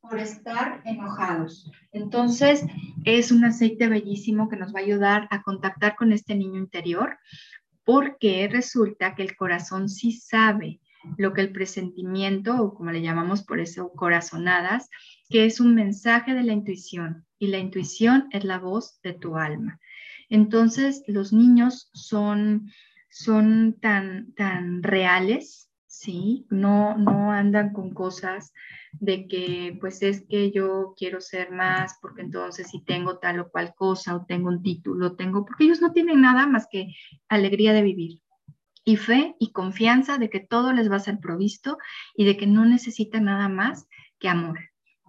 por 0.00 0.18
estar 0.18 0.80
enojados. 0.84 1.70
Entonces, 1.92 2.64
es 3.04 3.30
un 3.30 3.44
aceite 3.44 3.88
bellísimo 3.88 4.48
que 4.48 4.56
nos 4.56 4.74
va 4.74 4.78
a 4.78 4.82
ayudar 4.82 5.28
a 5.30 5.42
contactar 5.42 5.96
con 5.96 6.12
este 6.12 6.34
niño 6.34 6.58
interior, 6.58 7.18
porque 7.84 8.48
resulta 8.50 9.14
que 9.14 9.22
el 9.22 9.36
corazón 9.36 9.88
sí 9.88 10.12
sabe 10.12 10.80
lo 11.16 11.32
que 11.32 11.40
el 11.40 11.52
presentimiento, 11.52 12.62
o 12.62 12.74
como 12.74 12.90
le 12.90 13.02
llamamos 13.02 13.42
por 13.42 13.60
eso, 13.60 13.92
corazonadas, 13.92 14.88
que 15.28 15.44
es 15.44 15.60
un 15.60 15.74
mensaje 15.74 16.34
de 16.34 16.42
la 16.42 16.52
intuición, 16.52 17.26
y 17.38 17.48
la 17.48 17.58
intuición 17.58 18.28
es 18.30 18.44
la 18.44 18.58
voz 18.58 19.00
de 19.02 19.12
tu 19.12 19.36
alma. 19.36 19.80
Entonces, 20.28 21.02
los 21.06 21.32
niños 21.32 21.90
son, 21.94 22.70
son 23.08 23.78
tan, 23.80 24.32
tan 24.34 24.82
reales 24.82 25.68
¿sí? 25.98 26.46
No, 26.50 26.96
no 26.96 27.32
andan 27.32 27.72
con 27.72 27.92
cosas 27.92 28.52
de 28.92 29.26
que, 29.26 29.76
pues 29.80 30.02
es 30.02 30.24
que 30.28 30.52
yo 30.52 30.94
quiero 30.96 31.20
ser 31.20 31.50
más, 31.50 31.98
porque 32.00 32.22
entonces 32.22 32.68
si 32.70 32.84
tengo 32.84 33.18
tal 33.18 33.40
o 33.40 33.50
cual 33.50 33.74
cosa, 33.74 34.14
o 34.14 34.24
tengo 34.24 34.48
un 34.48 34.62
título, 34.62 35.16
tengo, 35.16 35.44
porque 35.44 35.64
ellos 35.64 35.80
no 35.80 35.92
tienen 35.92 36.20
nada 36.20 36.46
más 36.46 36.68
que 36.70 36.94
alegría 37.28 37.72
de 37.72 37.82
vivir. 37.82 38.20
Y 38.84 38.96
fe 38.96 39.34
y 39.40 39.52
confianza 39.52 40.18
de 40.18 40.30
que 40.30 40.40
todo 40.40 40.72
les 40.72 40.90
va 40.90 40.96
a 40.96 41.00
ser 41.00 41.18
provisto 41.18 41.78
y 42.14 42.24
de 42.24 42.36
que 42.36 42.46
no 42.46 42.64
necesitan 42.64 43.24
nada 43.24 43.48
más 43.48 43.86
que 44.18 44.28
amor. 44.28 44.60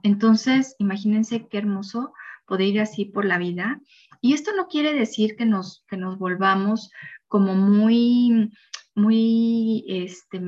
Entonces, 0.01 0.75
imagínense 0.79 1.47
qué 1.47 1.59
hermoso 1.59 2.13
poder 2.45 2.67
ir 2.67 2.81
así 2.81 3.05
por 3.05 3.25
la 3.25 3.37
vida. 3.37 3.79
Y 4.21 4.33
esto 4.33 4.51
no 4.55 4.67
quiere 4.67 4.93
decir 4.93 5.35
que 5.37 5.45
nos, 5.45 5.85
que 5.87 5.97
nos 5.97 6.17
volvamos 6.17 6.89
como 7.29 7.55
muy, 7.55 8.51
muy, 8.95 9.85
este, 9.87 10.41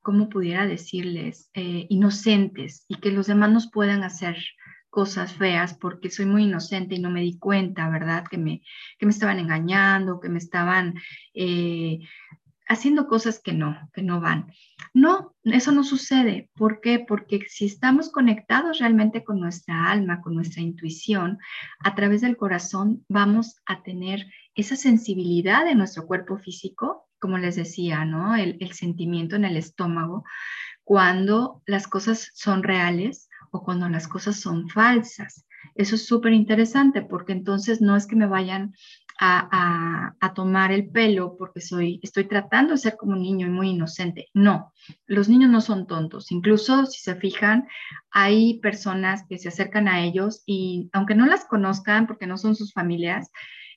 ¿cómo 0.00 0.30
pudiera 0.30 0.66
decirles? 0.66 1.50
Eh, 1.52 1.86
inocentes 1.90 2.86
y 2.88 2.94
que 2.94 3.10
los 3.10 3.26
demás 3.26 3.50
nos 3.50 3.70
puedan 3.70 4.02
hacer 4.04 4.38
cosas 4.88 5.34
feas 5.34 5.74
porque 5.74 6.10
soy 6.10 6.24
muy 6.24 6.44
inocente 6.44 6.94
y 6.94 7.00
no 7.00 7.10
me 7.10 7.20
di 7.20 7.38
cuenta, 7.38 7.90
¿verdad? 7.90 8.24
Que 8.28 8.38
me, 8.38 8.62
que 8.98 9.04
me 9.04 9.12
estaban 9.12 9.38
engañando, 9.38 10.20
que 10.20 10.30
me 10.30 10.38
estaban 10.38 10.94
eh, 11.34 11.98
haciendo 12.68 13.08
cosas 13.08 13.40
que 13.40 13.52
no, 13.52 13.76
que 13.92 14.02
no 14.02 14.20
van. 14.20 14.52
No, 14.94 15.34
eso 15.42 15.72
no 15.72 15.82
sucede. 15.82 16.50
¿Por 16.54 16.80
qué? 16.80 17.04
Porque 17.06 17.40
si 17.48 17.64
estamos 17.64 18.10
conectados 18.10 18.78
realmente 18.78 19.24
con 19.24 19.40
nuestra 19.40 19.90
alma, 19.90 20.20
con 20.20 20.34
nuestra 20.34 20.62
intuición, 20.62 21.38
a 21.80 21.94
través 21.94 22.20
del 22.20 22.36
corazón 22.36 23.04
vamos 23.08 23.56
a 23.66 23.82
tener 23.82 24.26
esa 24.54 24.76
sensibilidad 24.76 25.64
de 25.64 25.74
nuestro 25.74 26.06
cuerpo 26.06 26.36
físico, 26.38 27.08
como 27.18 27.38
les 27.38 27.56
decía, 27.56 28.04
¿no? 28.04 28.36
El, 28.36 28.58
el 28.60 28.72
sentimiento 28.72 29.36
en 29.36 29.44
el 29.44 29.56
estómago, 29.56 30.24
cuando 30.84 31.62
las 31.66 31.86
cosas 31.88 32.30
son 32.34 32.62
reales 32.62 33.28
o 33.50 33.62
cuando 33.62 33.88
las 33.88 34.08
cosas 34.08 34.40
son 34.40 34.68
falsas. 34.68 35.46
Eso 35.74 35.94
es 35.94 36.06
súper 36.06 36.32
interesante 36.32 37.02
porque 37.02 37.32
entonces 37.32 37.80
no 37.80 37.96
es 37.96 38.06
que 38.06 38.16
me 38.16 38.26
vayan 38.26 38.74
a, 39.18 40.32
tomar 40.34 40.70
el 40.72 40.88
pelo 40.90 41.36
porque 41.36 41.60
soy, 41.60 41.98
estoy 42.02 42.24
tratando 42.24 42.72
de 42.72 42.78
ser 42.78 42.96
como 42.96 43.12
un 43.12 43.22
niño 43.22 43.46
y 43.46 43.50
muy 43.50 43.70
inocente. 43.70 44.28
No, 44.34 44.72
los 45.06 45.28
niños 45.28 45.50
no 45.50 45.60
son 45.60 45.86
tontos. 45.86 46.30
Incluso 46.30 46.86
si 46.86 47.00
se 47.00 47.16
fijan, 47.16 47.66
hay 48.10 48.60
personas 48.60 49.24
que 49.28 49.38
se 49.38 49.48
acercan 49.48 49.88
a 49.88 50.02
ellos 50.02 50.42
y 50.46 50.88
aunque 50.92 51.14
no 51.16 51.26
las 51.26 51.44
conozcan 51.44 52.06
porque 52.06 52.26
no 52.26 52.38
son 52.38 52.54
sus 52.54 52.72
familias, 52.72 53.30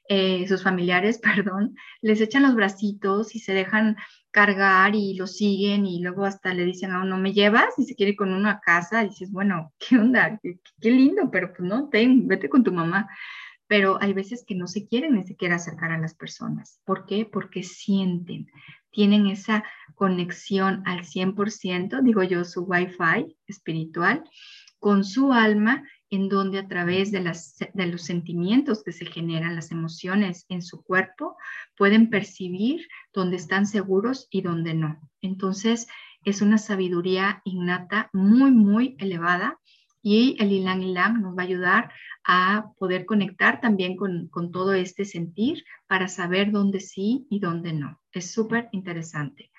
eh, 0.08 0.47
sus 0.47 0.62
familiares, 0.63 1.19
perdón, 1.23 1.75
les 2.01 2.21
echan 2.21 2.43
los 2.43 2.56
bracitos 2.56 3.36
y 3.36 3.39
se 3.39 3.54
dejan 3.54 3.95
cargar 4.30 4.95
y 4.95 5.15
lo 5.15 5.25
siguen 5.27 5.86
y 5.86 6.01
luego 6.01 6.25
hasta 6.25 6.54
le 6.54 6.65
dicen 6.65 6.91
a 6.91 7.01
uno, 7.01 7.17
¿me 7.17 7.34
llevas? 7.34 7.77
Y 7.77 7.86
se 7.86 7.95
quiere 7.95 8.12
ir 8.12 8.17
con 8.17 8.34
uno 8.34 8.49
a 8.49 8.60
casa, 8.60 9.04
dices, 9.04 9.32
bueno, 9.32 9.73
¿qué 9.80 9.97
onda? 9.97 10.39
Qué, 10.41 10.60
qué 10.80 10.91
lindo, 10.91 11.30
pero 11.32 11.51
pues 11.54 11.67
no, 11.67 11.89
ten, 11.89 12.27
vete 12.27 12.49
con 12.49 12.63
tu 12.63 12.71
mamá 12.71 13.10
pero 13.71 13.97
hay 14.01 14.12
veces 14.12 14.43
que 14.45 14.53
no 14.53 14.67
se 14.67 14.86
quieren 14.86 15.15
ni 15.15 15.23
siquiera 15.23 15.55
acercar 15.55 15.93
a 15.93 15.97
las 15.97 16.13
personas. 16.13 16.81
¿Por 16.84 17.05
qué? 17.05 17.25
Porque 17.25 17.63
sienten, 17.63 18.51
tienen 18.91 19.27
esa 19.27 19.63
conexión 19.95 20.84
al 20.86 21.05
100%, 21.05 22.01
digo 22.03 22.21
yo, 22.21 22.43
su 22.43 22.63
wifi 22.63 23.38
espiritual, 23.47 24.25
con 24.77 25.05
su 25.05 25.31
alma, 25.31 25.88
en 26.10 26.27
donde 26.27 26.60
a 26.60 26.67
través 26.67 27.13
de, 27.13 27.21
las, 27.21 27.60
de 27.73 27.86
los 27.86 28.01
sentimientos 28.01 28.84
que 28.84 28.91
se 28.91 29.05
generan, 29.05 29.55
las 29.55 29.71
emociones 29.71 30.45
en 30.49 30.62
su 30.62 30.84
cuerpo, 30.84 31.38
pueden 31.77 32.10
percibir 32.10 32.86
dónde 33.13 33.38
están 33.38 33.65
seguros 33.65 34.27
y 34.31 34.41
dónde 34.41 34.73
no. 34.73 34.99
Entonces, 35.21 35.88
es 36.25 36.41
una 36.41 36.57
sabiduría 36.57 37.41
innata 37.45 38.10
muy, 38.12 38.51
muy 38.51 38.97
elevada 38.99 39.62
y 40.01 40.35
el 40.39 40.51
Ilang 40.51 40.83
Ilang 40.83 41.21
nos 41.21 41.37
va 41.37 41.43
a 41.43 41.45
ayudar 41.45 41.91
a 42.23 42.65
poder 42.77 43.05
conectar 43.05 43.61
también 43.61 43.95
con, 43.95 44.27
con 44.29 44.51
todo 44.51 44.73
este 44.73 45.05
sentir 45.05 45.63
para 45.87 46.07
saber 46.07 46.51
dónde 46.51 46.79
sí 46.79 47.25
y 47.29 47.39
dónde 47.39 47.73
no. 47.73 47.99
Es 48.11 48.31
súper 48.31 48.69
interesante. 48.71 49.51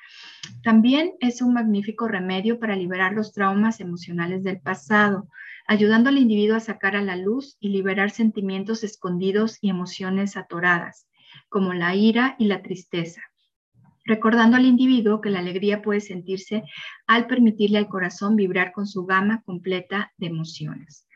También 0.62 1.12
es 1.20 1.42
un 1.42 1.54
magnífico 1.54 2.08
remedio 2.08 2.58
para 2.58 2.76
liberar 2.76 3.12
los 3.12 3.32
traumas 3.32 3.80
emocionales 3.80 4.42
del 4.42 4.60
pasado, 4.60 5.28
ayudando 5.66 6.08
al 6.08 6.18
individuo 6.18 6.56
a 6.56 6.60
sacar 6.60 6.96
a 6.96 7.02
la 7.02 7.16
luz 7.16 7.56
y 7.60 7.68
liberar 7.68 8.10
sentimientos 8.10 8.84
escondidos 8.84 9.58
y 9.60 9.70
emociones 9.70 10.36
atoradas, 10.36 11.06
como 11.48 11.72
la 11.72 11.94
ira 11.94 12.36
y 12.38 12.46
la 12.46 12.62
tristeza 12.62 13.22
recordando 14.04 14.56
al 14.56 14.66
individuo 14.66 15.20
que 15.20 15.30
la 15.30 15.38
alegría 15.38 15.82
puede 15.82 16.00
sentirse 16.00 16.64
al 17.06 17.26
permitirle 17.26 17.78
al 17.78 17.88
corazón 17.88 18.36
vibrar 18.36 18.72
con 18.72 18.86
su 18.86 19.04
gama 19.06 19.42
completa 19.42 20.12
de 20.16 20.26
emociones. 20.26 21.06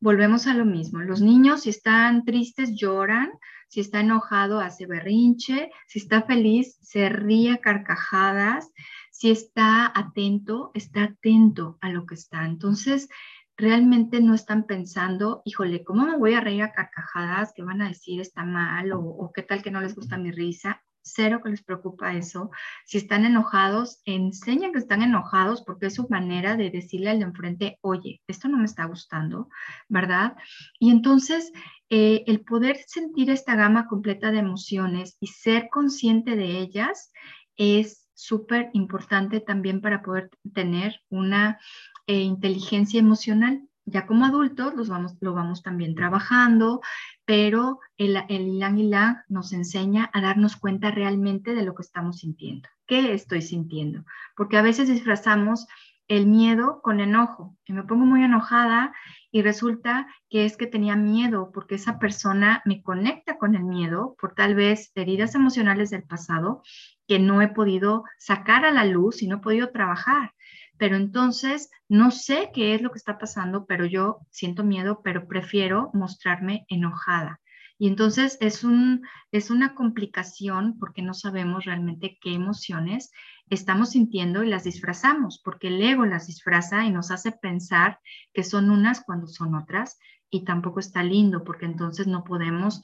Volvemos 0.00 0.46
a 0.46 0.54
lo 0.54 0.64
mismo. 0.64 1.00
Los 1.00 1.20
niños, 1.20 1.62
si 1.62 1.70
están 1.70 2.24
tristes, 2.24 2.74
lloran. 2.76 3.32
Si 3.68 3.80
está 3.80 4.00
enojado, 4.00 4.60
hace 4.60 4.86
berrinche. 4.86 5.70
Si 5.86 5.98
está 5.98 6.22
feliz, 6.22 6.78
se 6.80 7.08
ríe 7.08 7.58
carcajadas. 7.58 8.70
Si 9.10 9.30
está 9.30 9.92
atento, 9.94 10.70
está 10.74 11.04
atento 11.04 11.78
a 11.80 11.90
lo 11.90 12.06
que 12.06 12.14
está. 12.14 12.46
Entonces, 12.46 13.08
realmente 13.56 14.20
no 14.20 14.34
están 14.34 14.64
pensando, 14.64 15.42
híjole, 15.44 15.82
¿cómo 15.82 16.06
me 16.06 16.16
voy 16.16 16.34
a 16.34 16.40
reír 16.40 16.62
a 16.62 16.72
carcajadas? 16.72 17.52
¿Qué 17.54 17.62
van 17.62 17.82
a 17.82 17.88
decir? 17.88 18.20
¿Está 18.20 18.44
mal? 18.44 18.92
¿O, 18.92 19.00
o 19.00 19.32
qué 19.32 19.42
tal 19.42 19.62
que 19.62 19.72
no 19.72 19.80
les 19.80 19.96
gusta 19.96 20.16
mi 20.16 20.30
risa? 20.30 20.80
Cero 21.12 21.40
que 21.42 21.50
les 21.50 21.62
preocupa 21.62 22.14
eso. 22.14 22.50
Si 22.84 22.98
están 22.98 23.24
enojados, 23.24 24.00
enseñen 24.04 24.72
que 24.72 24.78
están 24.78 25.02
enojados 25.02 25.62
porque 25.62 25.86
es 25.86 25.94
su 25.94 26.08
manera 26.08 26.56
de 26.56 26.70
decirle 26.70 27.10
al 27.10 27.18
de 27.18 27.24
enfrente, 27.24 27.78
oye, 27.80 28.20
esto 28.26 28.48
no 28.48 28.58
me 28.58 28.64
está 28.64 28.84
gustando, 28.84 29.48
¿verdad? 29.88 30.36
Y 30.78 30.90
entonces 30.90 31.52
eh, 31.90 32.24
el 32.26 32.40
poder 32.40 32.78
sentir 32.86 33.30
esta 33.30 33.56
gama 33.56 33.86
completa 33.86 34.30
de 34.30 34.38
emociones 34.38 35.16
y 35.20 35.28
ser 35.28 35.68
consciente 35.70 36.36
de 36.36 36.58
ellas 36.58 37.12
es 37.56 38.08
súper 38.14 38.70
importante 38.72 39.40
también 39.40 39.80
para 39.80 40.02
poder 40.02 40.30
tener 40.52 41.00
una 41.08 41.58
eh, 42.06 42.20
inteligencia 42.20 42.98
emocional. 43.00 43.62
Ya 43.90 44.06
como 44.06 44.26
adultos 44.26 44.74
los 44.74 44.88
vamos, 44.88 45.16
lo 45.20 45.32
vamos 45.32 45.62
también 45.62 45.94
trabajando, 45.94 46.80
pero 47.24 47.80
el, 47.96 48.16
el 48.28 48.48
Ilang 48.48 48.78
Ilang 48.78 49.16
nos 49.28 49.52
enseña 49.52 50.10
a 50.12 50.20
darnos 50.20 50.56
cuenta 50.56 50.90
realmente 50.90 51.54
de 51.54 51.62
lo 51.62 51.74
que 51.74 51.82
estamos 51.82 52.18
sintiendo. 52.18 52.68
¿Qué 52.86 53.12
estoy 53.14 53.42
sintiendo? 53.42 54.04
Porque 54.36 54.58
a 54.58 54.62
veces 54.62 54.88
disfrazamos 54.88 55.66
el 56.08 56.26
miedo 56.26 56.80
con 56.82 57.00
enojo. 57.00 57.56
Y 57.66 57.72
me 57.72 57.84
pongo 57.84 58.06
muy 58.06 58.24
enojada 58.24 58.94
y 59.30 59.42
resulta 59.42 60.06
que 60.30 60.44
es 60.44 60.56
que 60.56 60.66
tenía 60.66 60.96
miedo 60.96 61.50
porque 61.52 61.76
esa 61.76 61.98
persona 61.98 62.62
me 62.64 62.82
conecta 62.82 63.38
con 63.38 63.54
el 63.54 63.64
miedo 63.64 64.16
por 64.18 64.34
tal 64.34 64.54
vez 64.54 64.90
heridas 64.94 65.34
emocionales 65.34 65.90
del 65.90 66.02
pasado 66.02 66.62
que 67.06 67.18
no 67.18 67.42
he 67.42 67.48
podido 67.48 68.04
sacar 68.18 68.64
a 68.64 68.70
la 68.70 68.84
luz 68.84 69.22
y 69.22 69.28
no 69.28 69.36
he 69.36 69.40
podido 69.40 69.70
trabajar 69.70 70.32
pero 70.78 70.96
entonces 70.96 71.70
no 71.88 72.10
sé 72.10 72.50
qué 72.54 72.74
es 72.74 72.82
lo 72.82 72.90
que 72.90 72.98
está 72.98 73.18
pasando, 73.18 73.66
pero 73.66 73.84
yo 73.84 74.20
siento 74.30 74.64
miedo, 74.64 75.00
pero 75.02 75.26
prefiero 75.26 75.90
mostrarme 75.92 76.64
enojada. 76.68 77.40
Y 77.78 77.86
entonces 77.86 78.38
es, 78.40 78.64
un, 78.64 79.02
es 79.30 79.50
una 79.50 79.74
complicación 79.74 80.78
porque 80.78 81.02
no 81.02 81.14
sabemos 81.14 81.64
realmente 81.64 82.18
qué 82.20 82.34
emociones 82.34 83.12
estamos 83.50 83.90
sintiendo 83.90 84.42
y 84.42 84.48
las 84.48 84.64
disfrazamos, 84.64 85.40
porque 85.44 85.68
el 85.68 85.80
ego 85.80 86.04
las 86.04 86.26
disfraza 86.26 86.84
y 86.84 86.90
nos 86.90 87.10
hace 87.10 87.32
pensar 87.32 88.00
que 88.32 88.42
son 88.42 88.70
unas 88.70 89.02
cuando 89.04 89.26
son 89.26 89.54
otras 89.54 89.98
y 90.28 90.44
tampoco 90.44 90.80
está 90.80 91.02
lindo 91.02 91.44
porque 91.44 91.66
entonces 91.66 92.06
no 92.06 92.24
podemos 92.24 92.82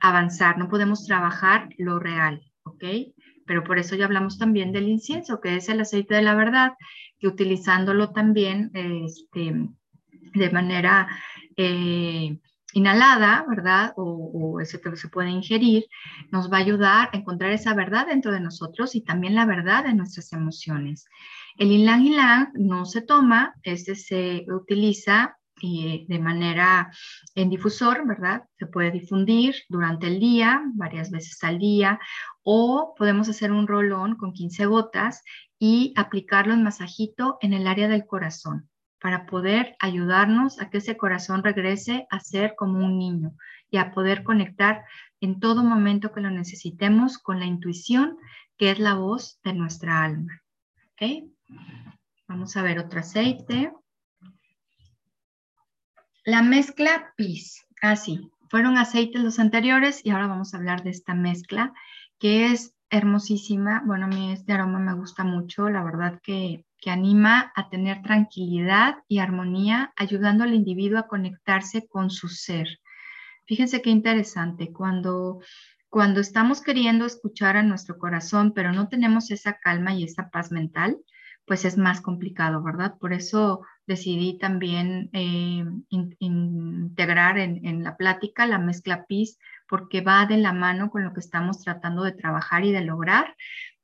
avanzar, 0.00 0.58
no 0.58 0.68
podemos 0.68 1.06
trabajar 1.06 1.70
lo 1.78 1.98
real, 1.98 2.42
¿ok? 2.64 2.84
Pero 3.46 3.64
por 3.64 3.78
eso 3.78 3.94
ya 3.94 4.06
hablamos 4.06 4.38
también 4.38 4.72
del 4.72 4.88
incienso, 4.88 5.40
que 5.40 5.56
es 5.56 5.68
el 5.68 5.80
aceite 5.80 6.14
de 6.14 6.22
la 6.22 6.34
verdad, 6.34 6.72
que 7.18 7.28
utilizándolo 7.28 8.10
también 8.12 8.70
este, 8.74 9.68
de 10.34 10.50
manera 10.50 11.08
eh, 11.56 12.38
inhalada, 12.74 13.44
¿verdad? 13.48 13.92
O, 13.96 14.60
ese 14.60 14.80
que 14.80 14.96
se 14.96 15.08
puede 15.08 15.30
ingerir, 15.30 15.86
nos 16.30 16.52
va 16.52 16.58
a 16.58 16.60
ayudar 16.60 17.10
a 17.12 17.16
encontrar 17.16 17.52
esa 17.52 17.74
verdad 17.74 18.06
dentro 18.06 18.32
de 18.32 18.40
nosotros 18.40 18.94
y 18.94 19.02
también 19.02 19.34
la 19.34 19.46
verdad 19.46 19.84
de 19.84 19.94
nuestras 19.94 20.32
emociones. 20.32 21.06
El 21.56 21.70
ylang 21.70 22.50
no 22.54 22.84
se 22.84 23.02
toma, 23.02 23.54
este 23.62 23.94
se 23.94 24.44
utiliza 24.48 25.36
y 25.64 26.04
de 26.06 26.18
manera 26.18 26.92
en 27.34 27.48
difusor, 27.48 28.06
¿verdad? 28.06 28.44
Se 28.58 28.66
puede 28.66 28.90
difundir 28.90 29.54
durante 29.68 30.06
el 30.08 30.20
día, 30.20 30.62
varias 30.74 31.10
veces 31.10 31.42
al 31.42 31.58
día, 31.58 31.98
o 32.42 32.94
podemos 32.98 33.28
hacer 33.28 33.50
un 33.50 33.66
rolón 33.66 34.16
con 34.16 34.32
15 34.32 34.66
gotas 34.66 35.22
y 35.58 35.94
aplicarlo 35.96 36.52
en 36.52 36.62
masajito 36.62 37.38
en 37.40 37.54
el 37.54 37.66
área 37.66 37.88
del 37.88 38.06
corazón 38.06 38.68
para 39.00 39.26
poder 39.26 39.76
ayudarnos 39.80 40.60
a 40.60 40.68
que 40.68 40.78
ese 40.78 40.96
corazón 40.96 41.42
regrese 41.42 42.06
a 42.10 42.20
ser 42.20 42.54
como 42.56 42.84
un 42.84 42.98
niño 42.98 43.32
y 43.70 43.78
a 43.78 43.92
poder 43.92 44.22
conectar 44.22 44.84
en 45.20 45.40
todo 45.40 45.62
momento 45.62 46.12
que 46.12 46.20
lo 46.20 46.30
necesitemos 46.30 47.18
con 47.18 47.38
la 47.38 47.46
intuición 47.46 48.18
que 48.58 48.70
es 48.70 48.78
la 48.78 48.94
voz 48.94 49.40
de 49.42 49.54
nuestra 49.54 50.04
alma. 50.04 50.42
¿Ok? 50.92 51.24
Vamos 52.28 52.56
a 52.56 52.62
ver 52.62 52.78
otro 52.78 53.00
aceite. 53.00 53.72
La 56.24 56.42
mezcla 56.42 57.12
PIS. 57.16 57.66
Ah, 57.82 57.96
sí. 57.96 58.30
Fueron 58.48 58.78
aceites 58.78 59.22
los 59.22 59.38
anteriores 59.38 60.00
y 60.04 60.10
ahora 60.10 60.26
vamos 60.26 60.54
a 60.54 60.56
hablar 60.56 60.82
de 60.82 60.90
esta 60.90 61.14
mezcla 61.14 61.74
que 62.18 62.46
es 62.46 62.74
hermosísima. 62.88 63.82
Bueno, 63.84 64.06
a 64.06 64.08
mí 64.08 64.32
este 64.32 64.52
aroma 64.52 64.78
me 64.78 64.94
gusta 64.94 65.24
mucho. 65.24 65.68
La 65.68 65.84
verdad 65.84 66.20
que, 66.22 66.64
que 66.78 66.90
anima 66.90 67.52
a 67.54 67.68
tener 67.68 68.00
tranquilidad 68.02 69.02
y 69.06 69.18
armonía, 69.18 69.92
ayudando 69.96 70.44
al 70.44 70.54
individuo 70.54 70.98
a 70.98 71.08
conectarse 71.08 71.86
con 71.86 72.10
su 72.10 72.28
ser. 72.28 72.80
Fíjense 73.46 73.82
qué 73.82 73.90
interesante. 73.90 74.72
Cuando 74.72 75.40
cuando 75.94 76.18
estamos 76.18 76.60
queriendo 76.60 77.06
escuchar 77.06 77.56
a 77.56 77.62
nuestro 77.62 77.98
corazón, 77.98 78.52
pero 78.52 78.72
no 78.72 78.88
tenemos 78.88 79.30
esa 79.30 79.60
calma 79.60 79.94
y 79.94 80.02
esa 80.02 80.28
paz 80.28 80.50
mental, 80.50 80.98
pues 81.46 81.64
es 81.64 81.76
más 81.76 82.00
complicado, 82.00 82.62
¿verdad? 82.62 82.94
Por 82.98 83.12
eso 83.12 83.62
decidí 83.86 84.38
también 84.38 85.10
eh, 85.12 85.64
integrar 86.18 87.38
en, 87.38 87.66
en, 87.66 87.84
la 87.84 87.96
plática 87.96 88.46
la 88.46 88.58
mezcla 88.58 89.04
PIS, 89.06 89.38
porque 89.68 90.00
va 90.00 90.26
de 90.26 90.38
la 90.38 90.52
mano 90.52 90.90
con 90.90 91.04
lo 91.04 91.12
que 91.12 91.20
estamos 91.20 91.60
tratando 91.60 92.02
de 92.02 92.12
trabajar 92.12 92.64
y 92.64 92.72
de 92.72 92.80
lograr 92.80 93.34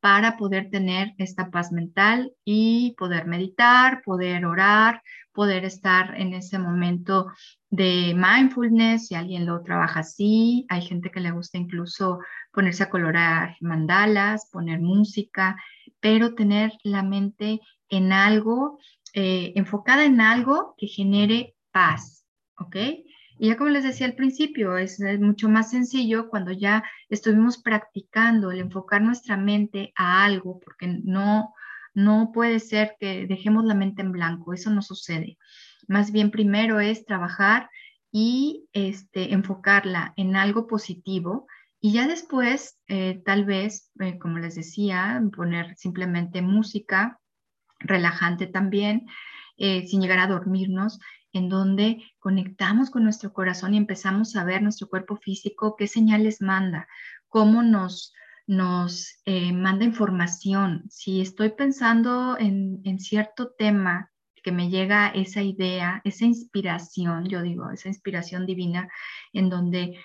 para 0.01 0.39
poder 0.39 0.71
tener 0.71 1.13
esta 1.19 1.51
paz 1.51 1.73
mental 1.73 2.33
y 2.45 2.95
poder 2.99 3.27
meditar, 3.27 4.03
poder 4.03 4.47
orar, 4.47 5.03
poder 5.33 5.65
estar 5.65 6.19
en 6.19 6.35
ese 6.35 6.59
momento 6.59 7.27
de 7.69 8.15
mindfulness, 8.17 9.09
si 9.09 9.15
alguien 9.15 9.47
lo 9.47 9.63
trabaja 9.63 10.01
así, 10.01 10.67
hay 10.69 10.83
gente 10.83 11.11
que 11.11 11.21
le 11.21 11.31
gusta 11.31 11.59
incluso 11.59 12.19
ponerse 12.53 12.83
a 12.83 12.91
colorar 12.91 13.57
mandalas, 13.61 14.49
poner 14.51 14.81
música, 14.81 15.57
pero 16.01 16.35
tener 16.35 16.73
la 16.83 17.03
mente 17.03 17.61
en 17.89 18.13
algo, 18.13 18.79
eh, 19.15 19.53
enfocada 19.57 20.05
en 20.05 20.21
algo 20.21 20.75
que 20.77 20.87
genere 20.87 21.55
paz, 21.73 22.25
¿ok? 22.59 22.77
Y 23.43 23.49
ya 23.49 23.57
como 23.57 23.71
les 23.71 23.85
decía 23.85 24.07
al 24.07 24.15
principio, 24.15 24.77
es, 24.77 25.01
mucho 25.19 25.49
más 25.49 25.71
sencillo 25.71 26.29
cuando 26.29 26.53
ya 26.53 26.85
estuvimos 27.09 27.57
practicando 27.57 28.51
el 28.51 28.61
enfocar 28.61 29.01
nuestra 29.01 29.39
mente 29.39 29.93
a 29.97 30.25
algo, 30.25 30.61
porque 30.61 31.01
no, 31.05 31.55
no 31.95 32.33
puede 32.35 32.61
ser 32.61 32.97
que 33.01 33.27
dejemos 33.27 33.65
la 33.65 33.75
mente 33.75 34.03
en 34.03 34.13
blanco, 34.13 34.53
eso 34.53 34.69
no 34.69 34.83
sucede. 34.83 35.39
Más 35.89 36.13
bien 36.13 36.31
primero 36.31 36.81
es 36.81 37.07
trabajar 37.07 37.71
y 38.13 38.69
este, 38.75 39.33
enfocarla 39.33 40.13
en 40.17 40.37
algo 40.37 40.67
positivo 40.67 41.47
y 41.81 41.93
ya 41.93 42.07
después, 42.07 42.79
eh, 42.89 43.23
tal 43.25 43.47
vez, 43.47 43.91
eh, 44.01 44.19
como 44.19 44.39
les 44.39 44.55
decía, 44.55 45.23
poner 45.35 45.77
simplemente 45.77 46.43
música 46.43 47.19
relajante 47.79 48.47
también, 48.47 49.07
eh, 49.57 49.87
sin 49.87 50.03
llegar 50.03 50.19
a 50.19 50.27
dormirnos 50.27 50.99
en 51.33 51.49
donde 51.49 52.03
conectamos 52.19 52.91
con 52.91 53.05
nuestro 53.05 53.33
corazón 53.33 53.73
y 53.73 53.79
empezamos 53.79 54.37
a 54.37 54.45
ver 54.45 54.63
nuestro 54.63 54.89
cuerpo 54.89 55.17
físico, 55.17 55.77
qué 55.77 55.87
señales 55.87 56.43
manda, 56.43 56.87
cómo 57.29 57.63
nos, 57.63 58.13
nos 58.47 59.23
manda 59.55 59.85
información. 59.85 60.85
Si 60.91 61.21
estoy 61.21 61.51
pensando 61.51 62.37
en, 62.39 62.81
en 62.85 62.99
cierto 62.99 63.53
tema 63.57 64.11
que 64.43 64.53
me 64.53 64.71
llega 64.71 65.09
esa 65.09 65.43
idea, 65.43 66.01
esa 66.05 66.25
inspiración, 66.25 67.29
yo 67.29 67.43
digo, 67.43 67.71
esa 67.71 67.89
inspiración 67.89 68.45
divina, 68.45 68.89
en 69.33 69.51
donde 69.51 70.01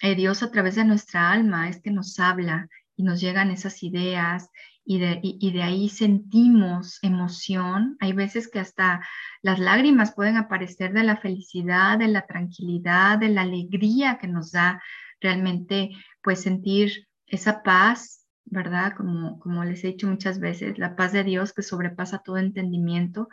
eh, 0.00 0.14
Dios 0.14 0.42
a 0.42 0.50
través 0.50 0.76
de 0.76 0.84
nuestra 0.84 1.30
alma 1.30 1.68
es 1.68 1.80
que 1.80 1.90
nos 1.90 2.18
habla 2.18 2.68
y 2.96 3.02
nos 3.02 3.20
llegan 3.20 3.50
esas 3.50 3.82
ideas 3.82 4.48
y 4.84 4.98
de, 4.98 5.20
y, 5.22 5.52
de, 5.52 5.62
ahí 5.62 5.88
sentimos 5.88 6.98
emoción. 7.02 7.96
Hay 8.00 8.12
veces 8.12 8.48
que 8.48 8.58
hasta 8.58 9.06
las 9.42 9.58
lágrimas 9.58 10.14
pueden 10.14 10.36
aparecer 10.36 10.92
de 10.92 11.04
la 11.04 11.16
felicidad, 11.16 11.98
de 11.98 12.08
la 12.08 12.26
tranquilidad, 12.26 13.18
de 13.18 13.28
la 13.28 13.42
alegría 13.42 14.18
que 14.18 14.26
nos 14.26 14.52
da 14.52 14.82
realmente 15.20 15.90
pues 16.22 16.40
sentir 16.40 17.06
esa 17.26 17.62
paz, 17.62 18.26
¿verdad? 18.46 18.94
Como, 18.96 19.38
como 19.38 19.64
les 19.64 19.84
he 19.84 19.88
dicho 19.88 20.08
muchas 20.08 20.40
veces, 20.40 20.78
la 20.78 20.96
paz 20.96 21.12
de 21.12 21.24
Dios 21.24 21.52
que 21.52 21.62
sobrepasa 21.62 22.18
todo 22.18 22.38
entendimiento. 22.38 23.28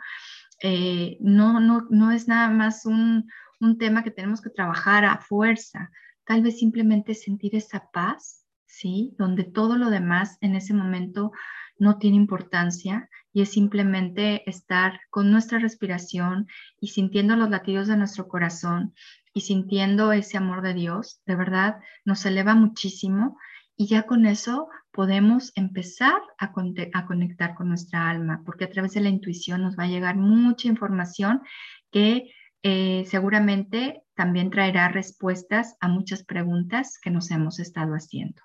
Eh, 0.62 1.16
no, 1.20 1.60
no, 1.60 1.86
no 1.90 2.10
es 2.12 2.28
nada 2.28 2.50
más 2.50 2.84
un, 2.86 3.28
un 3.60 3.78
tema 3.78 4.04
que 4.04 4.10
tenemos 4.10 4.40
que 4.40 4.50
trabajar 4.50 5.04
a 5.04 5.18
fuerza, 5.18 5.90
tal 6.28 6.42
vez 6.42 6.58
simplemente 6.58 7.14
sentir 7.14 7.56
esa 7.56 7.90
paz 7.90 8.38
¿sí? 8.68 9.14
Donde 9.18 9.44
todo 9.44 9.76
lo 9.76 9.90
demás 9.90 10.38
en 10.40 10.54
ese 10.54 10.72
momento 10.72 11.32
no 11.78 11.98
tiene 11.98 12.16
importancia 12.16 13.08
y 13.32 13.42
es 13.42 13.50
simplemente 13.50 14.48
estar 14.48 15.00
con 15.10 15.30
nuestra 15.30 15.58
respiración 15.58 16.46
y 16.80 16.88
sintiendo 16.88 17.34
los 17.34 17.50
latidos 17.50 17.88
de 17.88 17.96
nuestro 17.96 18.28
corazón 18.28 18.94
y 19.32 19.42
sintiendo 19.42 20.12
ese 20.12 20.36
amor 20.36 20.62
de 20.62 20.74
Dios, 20.74 21.22
de 21.26 21.36
verdad 21.36 21.78
nos 22.04 22.24
eleva 22.26 22.54
muchísimo 22.54 23.38
y 23.76 23.86
ya 23.86 24.04
con 24.04 24.26
eso 24.26 24.68
podemos 24.92 25.52
empezar 25.54 26.20
a, 26.38 26.52
a, 26.94 27.06
conectar 27.06 27.54
con 27.54 27.68
nuestra 27.68 28.10
alma, 28.10 28.42
porque 28.44 28.64
a 28.64 28.70
través 28.70 28.94
de 28.94 29.00
la 29.00 29.08
intuición 29.08 29.62
nos 29.62 29.78
va 29.78 29.84
a 29.84 29.88
llegar 29.88 30.16
mucha 30.16 30.66
información 30.66 31.42
que 31.92 32.32
eh, 32.62 33.04
seguramente 33.06 34.02
también 34.14 34.50
traerá 34.50 34.88
respuestas 34.88 35.76
a 35.80 35.88
muchas 35.88 36.24
preguntas 36.24 36.98
que 37.00 37.10
nos 37.10 37.30
hemos 37.30 37.60
estado 37.60 37.94
haciendo. 37.94 38.42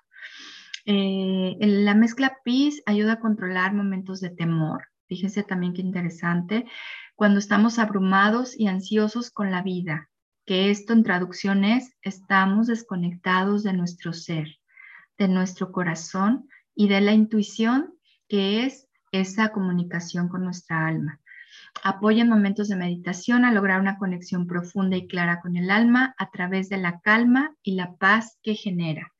Eh, 0.86 1.56
la 1.60 1.94
mezcla 1.94 2.38
PIS 2.44 2.82
ayuda 2.86 3.14
a 3.14 3.20
controlar 3.20 3.74
momentos 3.74 4.20
de 4.20 4.30
temor. 4.30 4.88
Fíjense 5.08 5.42
también 5.42 5.72
qué 5.72 5.80
interesante. 5.80 6.66
Cuando 7.14 7.38
estamos 7.38 7.78
abrumados 7.78 8.58
y 8.58 8.68
ansiosos 8.68 9.30
con 9.30 9.50
la 9.50 9.62
vida, 9.62 10.10
que 10.46 10.70
esto 10.70 10.92
en 10.92 11.02
traducción 11.02 11.64
es, 11.64 11.96
estamos 12.02 12.66
desconectados 12.66 13.62
de 13.62 13.72
nuestro 13.72 14.12
ser, 14.12 14.58
de 15.18 15.28
nuestro 15.28 15.72
corazón 15.72 16.48
y 16.74 16.88
de 16.88 17.00
la 17.00 17.12
intuición, 17.12 17.94
que 18.28 18.64
es 18.64 18.88
esa 19.10 19.50
comunicación 19.50 20.28
con 20.28 20.44
nuestra 20.44 20.86
alma. 20.86 21.20
Apoya 21.82 22.22
en 22.22 22.28
momentos 22.28 22.68
de 22.68 22.76
meditación 22.76 23.44
a 23.44 23.52
lograr 23.52 23.80
una 23.80 23.98
conexión 23.98 24.46
profunda 24.46 24.96
y 24.96 25.06
clara 25.06 25.40
con 25.40 25.56
el 25.56 25.70
alma 25.70 26.14
a 26.18 26.30
través 26.30 26.68
de 26.68 26.78
la 26.78 27.00
calma 27.00 27.54
y 27.62 27.74
la 27.74 27.96
paz 27.96 28.38
que 28.42 28.54
genera. 28.54 29.12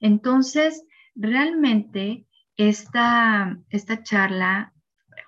Entonces, 0.00 0.84
realmente 1.14 2.26
esta, 2.56 3.58
esta 3.70 4.02
charla 4.02 4.72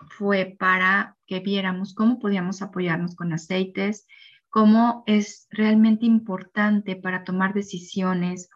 fue 0.08 0.56
para 0.58 1.16
que 1.26 1.40
viéramos 1.40 1.94
cómo 1.94 2.18
podíamos 2.18 2.62
apoyarnos 2.62 3.14
con 3.14 3.32
aceites, 3.32 4.06
cómo 4.48 5.02
es 5.06 5.46
realmente 5.50 6.06
importante 6.06 6.96
para 6.96 7.24
tomar 7.24 7.54
decisiones, 7.54 8.48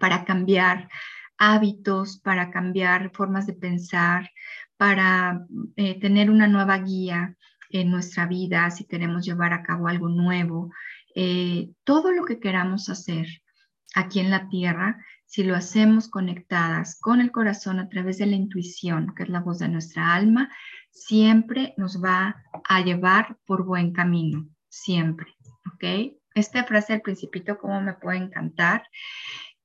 para 0.00 0.24
cambiar 0.24 0.88
hábitos, 1.38 2.18
para 2.20 2.50
cambiar 2.50 3.10
formas 3.12 3.46
de 3.46 3.54
pensar, 3.54 4.30
para 4.76 5.46
eh, 5.76 5.98
tener 6.00 6.30
una 6.30 6.46
nueva 6.46 6.78
guía 6.78 7.36
en 7.70 7.90
nuestra 7.90 8.26
vida, 8.26 8.70
si 8.70 8.84
queremos 8.84 9.24
llevar 9.24 9.52
a 9.52 9.62
cabo 9.62 9.88
algo 9.88 10.08
nuevo, 10.08 10.70
eh, 11.14 11.70
todo 11.84 12.12
lo 12.12 12.24
que 12.24 12.40
queramos 12.40 12.88
hacer 12.88 13.26
aquí 13.94 14.20
en 14.20 14.30
la 14.30 14.48
tierra 14.48 14.98
si 15.28 15.44
lo 15.44 15.54
hacemos 15.54 16.08
conectadas 16.08 16.98
con 16.98 17.20
el 17.20 17.30
corazón 17.30 17.78
a 17.80 17.88
través 17.90 18.16
de 18.16 18.26
la 18.26 18.36
intuición, 18.36 19.14
que 19.14 19.24
es 19.24 19.28
la 19.28 19.40
voz 19.40 19.58
de 19.58 19.68
nuestra 19.68 20.14
alma, 20.14 20.50
siempre 20.90 21.74
nos 21.76 22.02
va 22.02 22.42
a 22.64 22.80
llevar 22.80 23.36
por 23.44 23.64
buen 23.66 23.92
camino, 23.92 24.48
siempre, 24.70 25.34
¿ok? 25.74 26.14
Esta 26.34 26.64
frase 26.64 26.94
del 26.94 27.02
principito, 27.02 27.58
como 27.58 27.80
me 27.82 27.92
puede 27.92 28.16
encantar. 28.16 28.88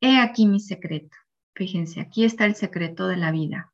He 0.02 0.20
aquí 0.20 0.46
mi 0.48 0.60
secreto. 0.60 1.16
Fíjense, 1.56 2.02
aquí 2.02 2.26
está 2.26 2.46
el 2.46 2.56
secreto 2.56 3.08
de 3.08 3.18
la 3.18 3.32
vida, 3.32 3.72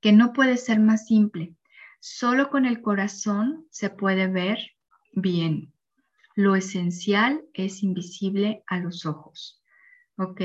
que 0.00 0.12
no 0.12 0.32
puede 0.32 0.56
ser 0.56 0.80
más 0.80 1.06
simple. 1.06 1.54
Solo 2.00 2.50
con 2.50 2.64
el 2.64 2.80
corazón 2.80 3.66
se 3.70 3.90
puede 3.90 4.26
ver 4.26 4.58
bien. 5.12 5.72
Lo 6.34 6.56
esencial 6.56 7.42
es 7.52 7.82
invisible 7.82 8.62
a 8.66 8.78
los 8.78 9.06
ojos. 9.06 9.62
¿Ok? 10.16 10.38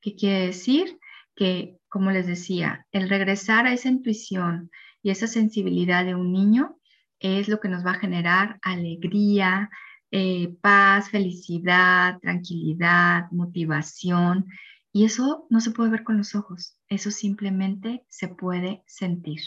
¿Qué 0.00 0.14
quiere 0.16 0.46
decir? 0.46 0.98
Que, 1.34 1.78
como 1.88 2.10
les 2.10 2.26
decía, 2.26 2.86
el 2.92 3.08
regresar 3.08 3.66
a 3.66 3.72
esa 3.72 3.88
intuición 3.88 4.70
y 5.02 5.10
esa 5.10 5.26
sensibilidad 5.26 6.04
de 6.04 6.14
un 6.14 6.32
niño 6.32 6.78
es 7.18 7.48
lo 7.48 7.60
que 7.60 7.68
nos 7.68 7.84
va 7.84 7.92
a 7.92 8.00
generar 8.00 8.58
alegría, 8.62 9.70
eh, 10.10 10.56
paz, 10.60 11.10
felicidad, 11.10 12.18
tranquilidad, 12.20 13.30
motivación. 13.30 14.46
Y 14.92 15.04
eso 15.04 15.46
no 15.50 15.60
se 15.60 15.70
puede 15.70 15.90
ver 15.90 16.02
con 16.02 16.18
los 16.18 16.34
ojos, 16.34 16.76
eso 16.88 17.10
simplemente 17.10 18.04
se 18.08 18.28
puede 18.28 18.82
sentir. 18.86 19.40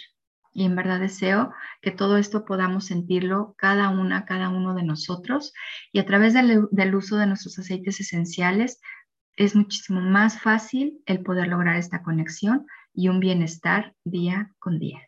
Y 0.54 0.66
en 0.66 0.76
verdad 0.76 1.00
deseo 1.00 1.52
que 1.82 1.92
todo 1.92 2.18
esto 2.18 2.46
podamos 2.46 2.86
sentirlo 2.86 3.56
cada 3.58 3.90
una, 3.90 4.26
cada 4.26 4.50
uno 4.50 4.76
de 4.76 4.84
nosotros 4.84 5.52
y 5.92 6.00
a 6.00 6.06
través 6.06 6.34
del, 6.34 6.96
uso 6.96 7.18
de 7.18 7.26
nuestros 7.26 7.58
aceites 7.58 8.00
esenciales 8.00 8.80
es 9.36 9.56
muchísimo 9.56 10.00
más 10.00 10.40
fácil 10.40 11.02
el 11.08 11.22
poder 11.24 11.48
lograr 11.48 11.76
esta 11.76 12.04
conexión 12.04 12.68
y 12.94 13.10
un 13.10 13.20
bienestar 13.20 13.96
día 14.06 14.54
con 14.60 14.78
día. 14.80 15.02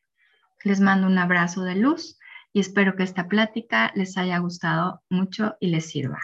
Les 0.64 0.80
mando 0.80 1.06
un 1.06 1.20
abrazo 1.20 1.62
de 1.62 1.76
luz 1.76 2.18
y 2.52 2.60
espero 2.60 2.96
que 2.96 3.04
esta 3.04 3.28
plática 3.28 3.92
les 3.96 4.18
haya 4.18 4.40
gustado 4.40 5.04
mucho 5.10 5.56
y 5.60 5.68
les 5.68 5.86
sirva. 5.86 6.20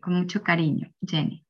Con 0.00 0.14
mucho 0.14 0.42
cariño, 0.42 0.90
Jenny. 1.06 1.43